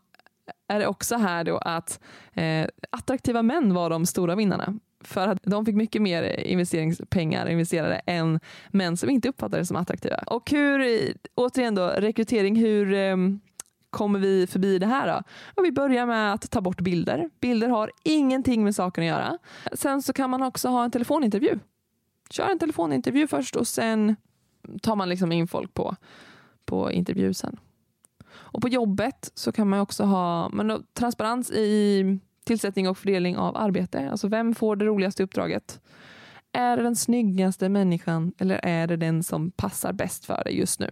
är 0.68 0.78
det 0.78 0.86
också 0.86 1.16
här 1.16 1.44
då 1.44 1.58
att 1.58 2.00
eh, 2.32 2.66
attraktiva 2.90 3.42
män 3.42 3.74
var 3.74 3.90
de 3.90 4.06
stora 4.06 4.34
vinnarna. 4.34 4.74
För 5.04 5.28
att 5.28 5.38
de 5.42 5.66
fick 5.66 5.74
mycket 5.74 6.02
mer 6.02 6.40
investeringspengar 6.40 7.48
investerade 7.48 8.00
än 8.06 8.40
män 8.68 8.96
som 8.96 9.10
inte 9.10 9.28
uppfattades 9.28 9.68
som 9.68 9.76
attraktiva. 9.76 10.16
Och 10.16 10.50
hur, 10.50 11.12
återigen 11.34 11.74
då, 11.74 11.86
rekrytering, 11.86 12.56
hur 12.56 12.94
eh, 12.94 13.16
kommer 13.90 14.18
vi 14.18 14.46
förbi 14.46 14.78
det 14.78 14.86
här 14.86 15.06
då? 15.06 15.22
Och 15.54 15.64
vi 15.64 15.72
börjar 15.72 16.06
med 16.06 16.32
att 16.32 16.50
ta 16.50 16.60
bort 16.60 16.80
bilder. 16.80 17.30
Bilder 17.40 17.68
har 17.68 17.90
ingenting 18.02 18.64
med 18.64 18.74
saken 18.74 19.04
att 19.04 19.08
göra. 19.08 19.38
Sen 19.72 20.02
så 20.02 20.12
kan 20.12 20.30
man 20.30 20.42
också 20.42 20.68
ha 20.68 20.84
en 20.84 20.90
telefonintervju. 20.90 21.58
Kör 22.30 22.50
en 22.50 22.58
telefonintervju 22.58 23.26
först 23.26 23.56
och 23.56 23.66
sen 23.66 24.16
tar 24.82 24.96
man 24.96 25.08
liksom 25.08 25.32
in 25.32 25.48
folk 25.48 25.74
på, 25.74 25.96
på 26.64 26.92
intervju 26.92 27.34
sen. 27.34 27.60
Och 28.32 28.62
på 28.62 28.68
jobbet 28.68 29.32
så 29.34 29.52
kan 29.52 29.68
man 29.68 29.80
också 29.80 30.04
ha 30.04 30.48
men 30.48 30.68
då, 30.68 30.82
transparens 30.92 31.50
i 31.50 32.18
tillsättning 32.44 32.88
och 32.88 32.98
fördelning 32.98 33.36
av 33.36 33.56
arbete. 33.56 34.10
Alltså 34.10 34.28
vem 34.28 34.54
får 34.54 34.76
det 34.76 34.84
roligaste 34.84 35.22
uppdraget? 35.22 35.80
Är 36.52 36.76
det 36.76 36.82
den 36.82 36.96
snyggaste 36.96 37.68
människan 37.68 38.32
eller 38.38 38.60
är 38.62 38.86
det 38.86 38.96
den 38.96 39.22
som 39.22 39.50
passar 39.50 39.92
bäst 39.92 40.24
för 40.24 40.44
dig 40.44 40.58
just 40.58 40.80
nu? 40.80 40.90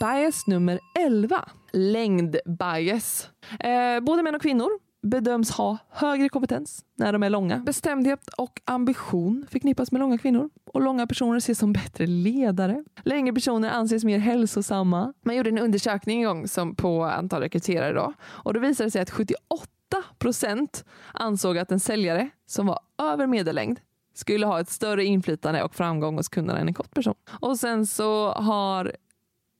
Bias 0.00 0.46
nummer 0.46 0.80
11. 0.98 1.48
Längdbias. 1.72 3.30
Eh, 3.60 4.00
både 4.00 4.22
män 4.22 4.34
och 4.34 4.42
kvinnor 4.42 4.87
bedöms 5.02 5.50
ha 5.50 5.78
högre 5.90 6.28
kompetens 6.28 6.84
när 6.94 7.12
de 7.12 7.22
är 7.22 7.30
långa. 7.30 7.58
Bestämdhet 7.58 8.28
och 8.28 8.60
ambition 8.64 9.46
förknippas 9.50 9.92
med 9.92 9.98
långa 9.98 10.18
kvinnor 10.18 10.50
och 10.64 10.80
långa 10.80 11.06
personer 11.06 11.36
ses 11.36 11.58
som 11.58 11.72
bättre 11.72 12.06
ledare. 12.06 12.84
Längre 13.02 13.34
personer 13.34 13.70
anses 13.70 14.04
mer 14.04 14.18
hälsosamma. 14.18 15.12
Man 15.24 15.36
gjorde 15.36 15.50
en 15.50 15.58
undersökning 15.58 16.22
en 16.22 16.28
gång 16.28 16.48
som 16.48 16.74
på 16.74 17.04
antal 17.04 17.42
rekryterare 17.42 17.92
då 17.92 18.12
och 18.22 18.54
då 18.54 18.60
visade 18.60 18.86
det 18.86 18.90
sig 18.90 19.02
att 19.02 19.10
78 19.10 19.68
procent 20.18 20.84
ansåg 21.12 21.58
att 21.58 21.72
en 21.72 21.80
säljare 21.80 22.30
som 22.46 22.66
var 22.66 22.78
över 23.02 23.26
medellängd 23.26 23.80
skulle 24.14 24.46
ha 24.46 24.60
ett 24.60 24.70
större 24.70 25.04
inflytande 25.04 25.62
och 25.62 25.74
framgång 25.74 26.16
hos 26.16 26.28
kunderna 26.28 26.60
än 26.60 26.68
en 26.68 26.74
kort 26.74 26.94
person. 26.94 27.14
Och 27.40 27.58
sen 27.58 27.86
så 27.86 28.32
har 28.32 28.92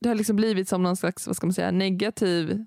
det 0.00 0.08
har 0.08 0.14
liksom 0.14 0.36
blivit 0.36 0.68
som 0.68 0.82
någon 0.82 0.96
slags 0.96 1.26
vad 1.26 1.36
ska 1.36 1.46
man 1.46 1.54
säga, 1.54 1.70
negativ 1.70 2.64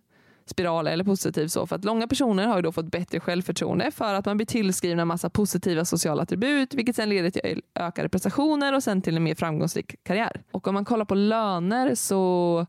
spiral 0.49 0.88
eller 0.88 1.04
positiv 1.04 1.47
så. 1.47 1.67
För 1.67 1.75
att 1.75 1.86
långa 1.86 2.08
personer 2.08 2.47
har 2.47 2.56
ju 2.56 2.62
då 2.62 2.71
fått 2.71 2.91
bättre 2.91 3.19
självförtroende 3.19 3.91
för 3.91 4.13
att 4.13 4.25
man 4.25 4.38
blir 4.38 4.47
tillskrivna 4.47 5.01
en 5.01 5.08
massa 5.08 5.30
positiva 5.30 5.86
sociala 5.86 6.23
attribut 6.23 6.73
vilket 6.73 6.95
sen 6.95 7.10
leder 7.10 7.30
till 7.30 7.62
ökade 7.75 8.10
prestationer 8.10 8.75
och 8.75 8.84
sen 8.84 9.01
till 9.01 9.17
en 9.17 9.23
mer 9.23 9.36
framgångsrik 9.36 10.04
karriär. 10.04 10.41
Och 10.51 10.67
om 10.67 10.73
man 10.73 10.86
kollar 10.86 11.06
på 11.06 11.15
löner 11.15 11.95
så 11.95 12.65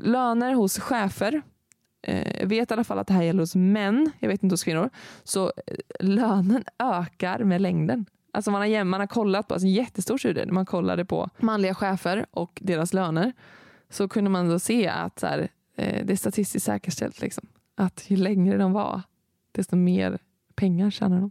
löner 0.00 0.54
hos 0.54 0.78
chefer 0.78 1.42
jag 2.40 2.46
vet 2.46 2.70
i 2.70 2.74
alla 2.74 2.84
fall 2.84 2.98
att 2.98 3.06
det 3.06 3.14
här 3.14 3.22
gäller 3.22 3.40
hos 3.40 3.54
män, 3.54 4.10
jag 4.18 4.28
vet 4.28 4.42
inte 4.42 4.52
hos 4.52 4.64
kvinnor, 4.64 4.90
så 5.24 5.52
eh, 5.66 5.76
lönen 6.00 6.64
ökar 6.78 7.38
med 7.38 7.60
längden. 7.60 8.06
Alltså 8.32 8.50
man 8.50 8.60
har, 8.62 8.84
man 8.84 9.00
har 9.00 9.06
kollat 9.06 9.48
på, 9.48 9.54
alltså 9.54 9.66
en 9.66 9.72
jättestor 9.72 10.18
studie, 10.18 10.46
man 10.46 10.66
kollade 10.66 11.04
på 11.04 11.30
manliga 11.38 11.74
chefer 11.74 12.26
och 12.30 12.58
deras 12.62 12.92
löner, 12.92 13.32
så 13.90 14.08
kunde 14.08 14.30
man 14.30 14.48
då 14.48 14.58
se 14.58 14.88
att 14.88 15.18
så 15.18 15.26
här, 15.26 15.48
det 15.76 16.10
är 16.10 16.16
statistiskt 16.16 16.66
säkerställt 16.66 17.20
liksom, 17.20 17.48
att 17.76 18.04
ju 18.10 18.16
längre 18.16 18.56
de 18.56 18.72
var, 18.72 19.02
desto 19.52 19.76
mer 19.76 20.18
pengar 20.54 20.90
tjänar 20.90 21.20
de. 21.20 21.30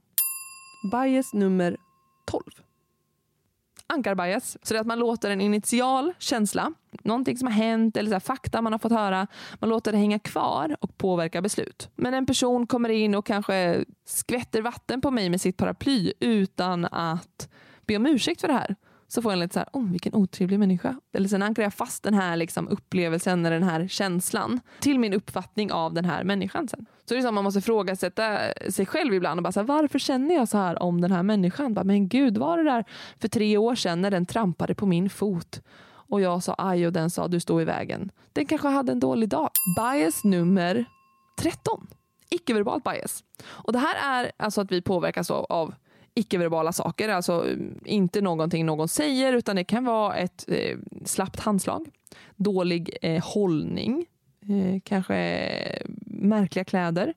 Bias 0.92 1.34
nummer 1.34 1.78
12. 2.26 2.44
Ankarbias. 3.88 4.58
Så 4.64 4.74
det 4.74 4.78
är 4.78 4.82
att 4.82 4.88
man 4.88 5.00
låter 5.00 5.30
en 5.30 5.42
initial 5.42 6.14
känsla, 6.20 6.74
någonting 7.04 7.38
som 7.38 7.48
har 7.48 7.56
hänt 7.56 7.98
eller 7.98 8.12
så 8.12 8.20
fakta 8.20 8.62
man 8.62 8.74
har 8.74 8.80
fått 8.80 8.92
höra, 8.92 9.28
man 9.60 9.70
låter 9.70 9.92
det 9.92 9.98
hänga 9.98 10.20
kvar 10.20 10.76
och 10.80 10.98
påverka 10.98 11.42
beslut. 11.42 11.90
Men 11.96 12.14
en 12.14 12.26
person 12.26 12.68
kommer 12.68 12.90
in 12.90 13.16
och 13.16 13.26
kanske 13.26 13.86
skvätter 14.06 14.62
vatten 14.62 15.02
på 15.02 15.12
mig 15.12 15.30
med 15.30 15.42
sitt 15.42 15.58
paraply 15.58 16.14
utan 16.20 16.86
att 16.86 17.50
be 17.86 17.96
om 17.96 18.06
ursäkt 18.06 18.42
för 18.42 18.48
det 18.48 18.54
här 18.54 18.76
så 19.14 19.22
får 19.22 19.32
jag 19.32 19.40
lite 19.40 19.54
så 19.54 19.60
här, 19.60 19.70
oh, 19.74 19.92
vilken 19.92 20.16
otrevlig 20.16 20.60
människa. 20.60 20.96
Eller 21.14 21.28
sen 21.28 21.44
ankrar 21.44 21.64
jag 21.64 21.74
fast 21.74 22.04
den 22.04 22.14
här 22.14 22.36
liksom 22.38 22.68
upplevelsen, 22.68 23.44
den 23.44 23.64
här 23.64 23.88
känslan 23.88 24.60
till 24.80 25.00
min 25.00 25.14
uppfattning 25.14 25.72
av 25.72 25.94
den 25.94 26.06
här 26.06 26.24
människan. 26.24 26.68
Sen. 26.68 26.86
Så 27.06 27.14
det 27.14 27.20
är 27.20 27.22
så 27.22 27.32
man 27.32 27.44
måste 27.44 27.60
ifrågasätta 27.60 28.38
sig 28.70 28.86
själv 28.86 29.14
ibland 29.14 29.40
och 29.40 29.44
bara 29.44 29.52
så 29.52 29.60
här, 29.60 29.68
varför 29.68 30.00
känner 30.00 30.36
jag 30.36 30.48
så 30.48 30.58
här 30.58 30.84
om 30.84 31.02
den 31.02 31.12
här 31.12 31.24
människan? 31.24 31.74
Bara, 31.74 31.84
men 31.84 32.08
gud, 32.08 32.38
var 32.38 32.58
det 32.58 32.64
där 32.64 32.86
för 33.20 33.28
tre 33.28 33.58
år 33.58 33.76
sedan 33.76 34.02
när 34.02 34.12
den 34.12 34.26
trampade 34.26 34.76
på 34.76 34.86
min 34.86 35.10
fot 35.10 35.62
och 35.86 36.22
jag 36.22 36.44
sa 36.44 36.56
aj 36.58 36.88
och 36.88 36.94
den 36.94 37.10
sa 37.10 37.28
du 37.28 37.40
står 37.40 37.62
i 37.62 37.66
vägen. 37.66 38.12
Den 38.34 38.46
kanske 38.46 38.68
hade 38.68 38.92
en 38.92 39.00
dålig 39.00 39.30
dag. 39.30 39.50
Bias 39.78 40.24
nummer 40.24 40.86
13. 41.40 41.88
Icke-verbalt 42.30 42.84
bias. 42.84 43.24
Och 43.46 43.74
det 43.74 43.80
här 43.80 44.24
är 44.24 44.32
alltså 44.38 44.62
att 44.62 44.72
vi 44.72 44.82
påverkas 44.82 45.32
av, 45.32 45.46
av 45.50 45.74
icke-verbala 46.16 46.74
saker, 46.74 47.10
alltså 47.10 47.34
mm, 47.34 47.80
inte 47.86 48.22
någonting 48.22 48.66
någon 48.66 48.88
säger 48.88 49.34
utan 49.34 49.56
det 49.56 49.64
kan 49.64 49.86
vara 49.86 50.16
ett 50.16 50.46
eh, 50.48 50.78
slappt 51.06 51.40
handslag, 51.40 51.90
dålig 52.36 52.98
eh, 53.02 53.24
hållning, 53.24 54.06
eh, 54.42 54.82
kanske 54.84 55.16
eh, 55.16 55.86
märkliga 56.06 56.66
kläder, 56.66 57.14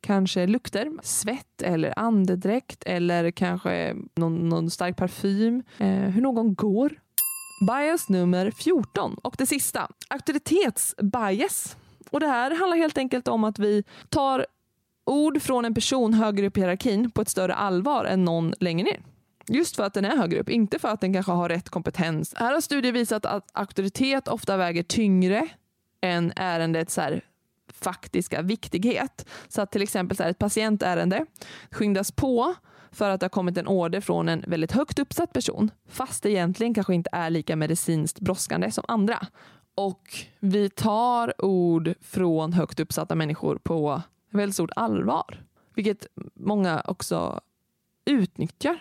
kanske 0.00 0.46
lukter, 0.46 0.90
svett 1.02 1.62
eller 1.62 1.98
andedräkt 1.98 2.82
eller 2.86 3.30
kanske 3.30 3.96
någon, 4.14 4.48
någon 4.48 4.70
stark 4.70 4.96
parfym, 4.96 5.62
eh, 5.78 5.88
hur 5.88 6.22
någon 6.22 6.54
går. 6.54 6.92
Bias 7.66 8.08
nummer 8.08 8.50
14 8.50 9.14
och 9.14 9.34
det 9.38 9.46
sista, 9.46 9.88
auktoritetsbias. 10.08 11.76
Och 12.10 12.20
det 12.20 12.26
här 12.26 12.50
handlar 12.50 12.76
helt 12.76 12.98
enkelt 12.98 13.28
om 13.28 13.44
att 13.44 13.58
vi 13.58 13.84
tar 14.08 14.46
ord 15.04 15.42
från 15.42 15.64
en 15.64 15.74
person 15.74 16.14
högre 16.14 16.46
upp 16.46 16.56
i 16.56 16.60
hierarkin 16.60 17.10
på 17.10 17.22
ett 17.22 17.28
större 17.28 17.54
allvar 17.54 18.04
än 18.04 18.24
någon 18.24 18.54
längre 18.60 18.84
ner. 18.84 19.00
Just 19.48 19.76
för 19.76 19.82
att 19.82 19.94
den 19.94 20.04
är 20.04 20.16
högre 20.16 20.40
upp, 20.40 20.48
inte 20.48 20.78
för 20.78 20.88
att 20.88 21.00
den 21.00 21.12
kanske 21.12 21.32
har 21.32 21.48
rätt 21.48 21.68
kompetens. 21.68 22.34
Här 22.36 22.54
har 22.54 22.60
studier 22.60 22.92
visat 22.92 23.26
att 23.26 23.50
auktoritet 23.52 24.28
ofta 24.28 24.56
väger 24.56 24.82
tyngre 24.82 25.48
än 26.00 26.32
ärendets 26.36 26.94
så 26.94 27.00
här 27.00 27.24
faktiska 27.72 28.42
viktighet. 28.42 29.26
Så 29.48 29.62
att 29.62 29.70
till 29.70 29.82
exempel 29.82 30.16
så 30.16 30.22
här, 30.22 30.30
ett 30.30 30.38
patientärende 30.38 31.26
skyndas 31.70 32.12
på 32.12 32.54
för 32.92 33.10
att 33.10 33.20
det 33.20 33.24
har 33.24 33.30
kommit 33.30 33.58
en 33.58 33.66
order 33.66 34.00
från 34.00 34.28
en 34.28 34.44
väldigt 34.46 34.72
högt 34.72 34.98
uppsatt 34.98 35.32
person 35.32 35.70
fast 35.88 36.22
det 36.22 36.30
egentligen 36.30 36.74
kanske 36.74 36.94
inte 36.94 37.10
är 37.12 37.30
lika 37.30 37.56
medicinskt 37.56 38.20
brådskande 38.20 38.70
som 38.70 38.84
andra. 38.88 39.26
Och 39.74 40.02
vi 40.40 40.70
tar 40.70 41.44
ord 41.44 41.94
från 42.00 42.52
högt 42.52 42.80
uppsatta 42.80 43.14
människor 43.14 43.58
på 43.62 44.02
väldigt 44.38 44.54
stort 44.54 44.70
allvar. 44.76 45.44
Vilket 45.74 46.06
många 46.34 46.82
också 46.84 47.40
utnyttjar. 48.04 48.78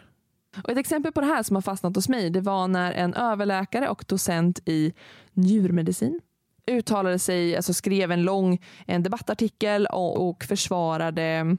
Och 0.63 0.69
ett 0.69 0.77
exempel 0.77 1.11
på 1.11 1.21
det 1.21 1.27
här 1.27 1.43
som 1.43 1.55
har 1.55 1.61
fastnat 1.61 1.95
hos 1.95 2.09
mig 2.09 2.29
det 2.29 2.41
var 2.41 2.67
när 2.67 2.91
en 2.91 3.13
överläkare 3.13 3.89
och 3.89 4.05
docent 4.07 4.59
i 4.65 4.93
njurmedicin 5.33 6.19
uttalade 6.67 7.19
sig, 7.19 7.55
alltså 7.55 7.73
skrev 7.73 8.11
en 8.11 8.23
lång 8.23 8.61
en 8.85 9.03
debattartikel 9.03 9.85
och, 9.85 10.29
och 10.29 10.43
försvarade 10.43 11.57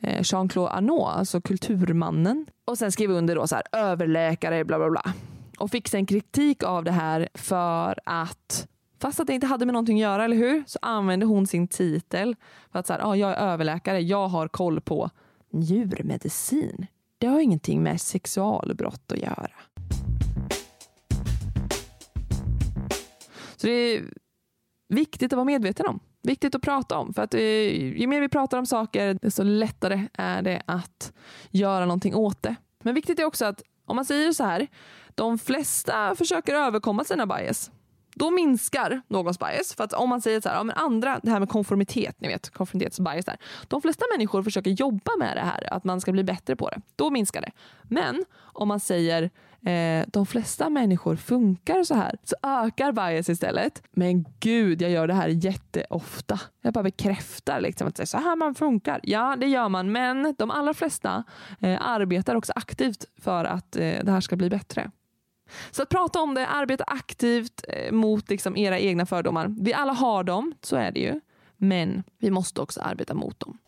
eh, 0.00 0.22
Jean-Claude 0.22 0.72
Arnault, 0.72 1.16
alltså 1.16 1.40
kulturmannen. 1.40 2.46
Och 2.64 2.78
sen 2.78 2.92
skrev 2.92 3.10
under 3.10 3.34
då 3.34 3.46
så 3.46 3.54
här, 3.54 3.64
överläkare 3.72 4.64
bla 4.64 4.78
bla 4.78 4.90
bla. 4.90 5.12
Och 5.58 5.70
fick 5.70 5.88
sen 5.88 6.06
kritik 6.06 6.62
av 6.62 6.84
det 6.84 6.92
här 6.92 7.28
för 7.34 7.98
att 8.04 8.68
Fast 8.98 9.20
att 9.20 9.26
det 9.26 9.32
inte 9.32 9.46
hade 9.46 9.66
med 9.66 9.72
någonting 9.72 9.96
att 9.96 10.10
göra, 10.10 10.24
eller 10.24 10.36
hur? 10.36 10.64
Så 10.66 10.78
använde 10.82 11.26
hon 11.26 11.46
sin 11.46 11.68
titel 11.68 12.36
för 12.72 12.78
att 12.78 12.86
säga, 12.86 13.06
ah, 13.06 13.16
jag 13.16 13.30
är 13.30 13.36
överläkare, 13.36 14.00
jag 14.00 14.28
har 14.28 14.48
koll 14.48 14.80
på 14.80 15.10
njurmedicin. 15.50 16.86
Det 17.18 17.26
har 17.26 17.40
ingenting 17.40 17.82
med 17.82 18.00
sexualbrott 18.00 19.12
att 19.12 19.18
göra. 19.18 19.50
Så 23.56 23.66
det 23.66 23.72
är 23.72 24.04
viktigt 24.88 25.32
att 25.32 25.36
vara 25.36 25.44
medveten 25.44 25.86
om. 25.86 26.00
Viktigt 26.22 26.54
att 26.54 26.62
prata 26.62 26.98
om. 26.98 27.14
För 27.14 27.22
att 27.22 27.34
eh, 27.34 27.40
ju 28.00 28.06
mer 28.06 28.20
vi 28.20 28.28
pratar 28.28 28.58
om 28.58 28.66
saker, 28.66 29.18
desto 29.22 29.42
lättare 29.42 30.08
är 30.12 30.42
det 30.42 30.62
att 30.66 31.12
göra 31.50 31.86
någonting 31.86 32.14
åt 32.14 32.42
det. 32.42 32.54
Men 32.82 32.94
viktigt 32.94 33.18
är 33.18 33.24
också 33.24 33.44
att 33.44 33.62
om 33.86 33.96
man 33.96 34.04
säger 34.04 34.32
så 34.32 34.44
här, 34.44 34.66
de 35.14 35.38
flesta 35.38 36.14
försöker 36.14 36.54
överkomma 36.54 37.04
sina 37.04 37.26
bias. 37.26 37.70
Då 38.14 38.30
minskar 38.30 39.02
någons 39.08 39.38
bias. 39.38 39.74
För 39.74 39.84
att 39.84 39.92
om 39.92 40.08
man 40.08 40.20
säger 40.20 40.40
så 40.40 40.48
här, 40.48 40.56
ja, 40.56 40.62
men 40.62 40.76
andra, 40.76 41.20
det 41.22 41.30
här 41.30 41.40
med 41.40 41.48
konformitet, 41.48 42.20
ni 42.20 42.28
vet, 42.28 42.50
konformitetsbias 42.50 43.24
där. 43.24 43.36
De 43.68 43.82
flesta 43.82 44.04
människor 44.16 44.42
försöker 44.42 44.70
jobba 44.70 45.12
med 45.18 45.36
det 45.36 45.40
här, 45.40 45.72
att 45.72 45.84
man 45.84 46.00
ska 46.00 46.12
bli 46.12 46.24
bättre 46.24 46.56
på 46.56 46.68
det. 46.68 46.80
Då 46.96 47.10
minskar 47.10 47.40
det. 47.40 47.50
Men 47.82 48.24
om 48.38 48.68
man 48.68 48.80
säger 48.80 49.30
eh, 49.66 50.04
de 50.08 50.26
flesta 50.26 50.70
människor 50.70 51.16
funkar 51.16 51.84
så 51.84 51.94
här, 51.94 52.16
så 52.24 52.36
ökar 52.42 52.92
bias 52.92 53.28
istället. 53.28 53.82
Men 53.92 54.24
gud, 54.40 54.82
jag 54.82 54.90
gör 54.90 55.06
det 55.06 55.14
här 55.14 55.28
jätteofta. 55.28 56.40
Jag 56.60 56.72
bara 56.72 56.84
bekräftar 56.84 57.60
liksom 57.60 57.88
att 57.88 57.94
det 57.94 58.02
är 58.02 58.06
så 58.06 58.18
här 58.18 58.36
man 58.36 58.54
funkar. 58.54 59.00
Ja, 59.02 59.36
det 59.36 59.46
gör 59.46 59.68
man, 59.68 59.92
men 59.92 60.34
de 60.38 60.50
allra 60.50 60.74
flesta 60.74 61.24
eh, 61.60 61.88
arbetar 61.88 62.34
också 62.34 62.52
aktivt 62.56 63.04
för 63.20 63.44
att 63.44 63.76
eh, 63.76 64.04
det 64.04 64.10
här 64.10 64.20
ska 64.20 64.36
bli 64.36 64.50
bättre. 64.50 64.90
Så 65.70 65.82
att 65.82 65.88
prata 65.88 66.20
om 66.20 66.34
det, 66.34 66.46
arbeta 66.46 66.84
aktivt 66.86 67.64
eh, 67.68 67.92
mot 67.92 68.30
liksom 68.30 68.56
era 68.56 68.78
egna 68.78 69.06
fördomar. 69.06 69.54
Vi 69.60 69.74
alla 69.74 69.92
har 69.92 70.24
dem, 70.24 70.54
så 70.60 70.76
är 70.76 70.90
det 70.90 71.00
ju. 71.00 71.20
Men 71.56 72.02
vi 72.18 72.30
måste 72.30 72.60
också 72.60 72.80
arbeta 72.80 73.14
mot 73.14 73.40
dem. 73.40 73.58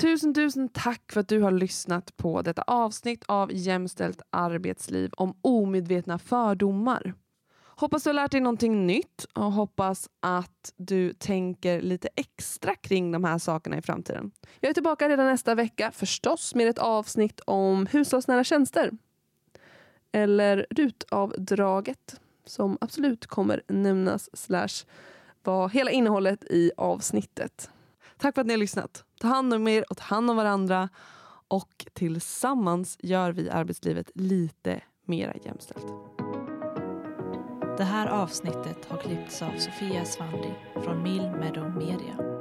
Tusen, 0.00 0.34
tusen 0.34 0.68
tack 0.68 1.12
för 1.12 1.20
att 1.20 1.28
du 1.28 1.40
har 1.40 1.50
lyssnat 1.50 2.16
på 2.16 2.42
detta 2.42 2.62
avsnitt 2.62 3.24
av 3.28 3.50
Jämställt 3.52 4.22
arbetsliv 4.30 5.10
om 5.16 5.34
omedvetna 5.42 6.18
fördomar. 6.18 7.14
Hoppas 7.80 8.02
du 8.02 8.08
har 8.08 8.14
lärt 8.14 8.30
dig 8.30 8.40
någonting 8.40 8.86
nytt 8.86 9.26
och 9.34 9.52
hoppas 9.52 10.10
att 10.20 10.72
du 10.76 11.12
tänker 11.12 11.82
lite 11.82 12.08
extra 12.16 12.74
kring 12.74 13.12
de 13.12 13.24
här 13.24 13.38
sakerna 13.38 13.78
i 13.78 13.82
framtiden. 13.82 14.30
Jag 14.60 14.70
är 14.70 14.74
tillbaka 14.74 15.08
redan 15.08 15.26
nästa 15.26 15.54
vecka 15.54 15.90
förstås 15.90 16.54
med 16.54 16.68
ett 16.68 16.78
avsnitt 16.78 17.40
om 17.46 17.86
hushållsnära 17.86 18.44
tjänster. 18.44 18.90
Eller 20.12 20.66
rutavdraget 20.70 22.20
som 22.44 22.78
absolut 22.80 23.26
kommer 23.26 23.62
nämnas 23.68 24.36
slash 24.36 24.86
vara 25.42 25.68
hela 25.68 25.90
innehållet 25.90 26.44
i 26.44 26.72
avsnittet. 26.76 27.70
Tack 28.18 28.34
för 28.34 28.40
att 28.40 28.46
ni 28.46 28.52
har 28.52 28.58
lyssnat. 28.58 29.04
Ta 29.20 29.28
hand 29.28 29.54
om 29.54 29.68
er 29.68 29.84
och 29.90 29.96
ta 29.96 30.04
hand 30.04 30.30
om 30.30 30.36
varandra 30.36 30.88
och 31.48 31.86
tillsammans 31.92 32.96
gör 33.02 33.32
vi 33.32 33.50
arbetslivet 33.50 34.10
lite 34.14 34.80
mera 35.04 35.34
jämställt. 35.44 36.19
Det 37.80 37.84
här 37.84 38.06
avsnittet 38.06 38.84
har 38.88 38.96
klippts 38.96 39.42
av 39.42 39.50
Sofia 39.58 40.04
Svandi 40.04 40.54
från 40.74 41.02
Mill 41.02 41.30
Meadow 41.30 41.76
Media. 41.76 42.39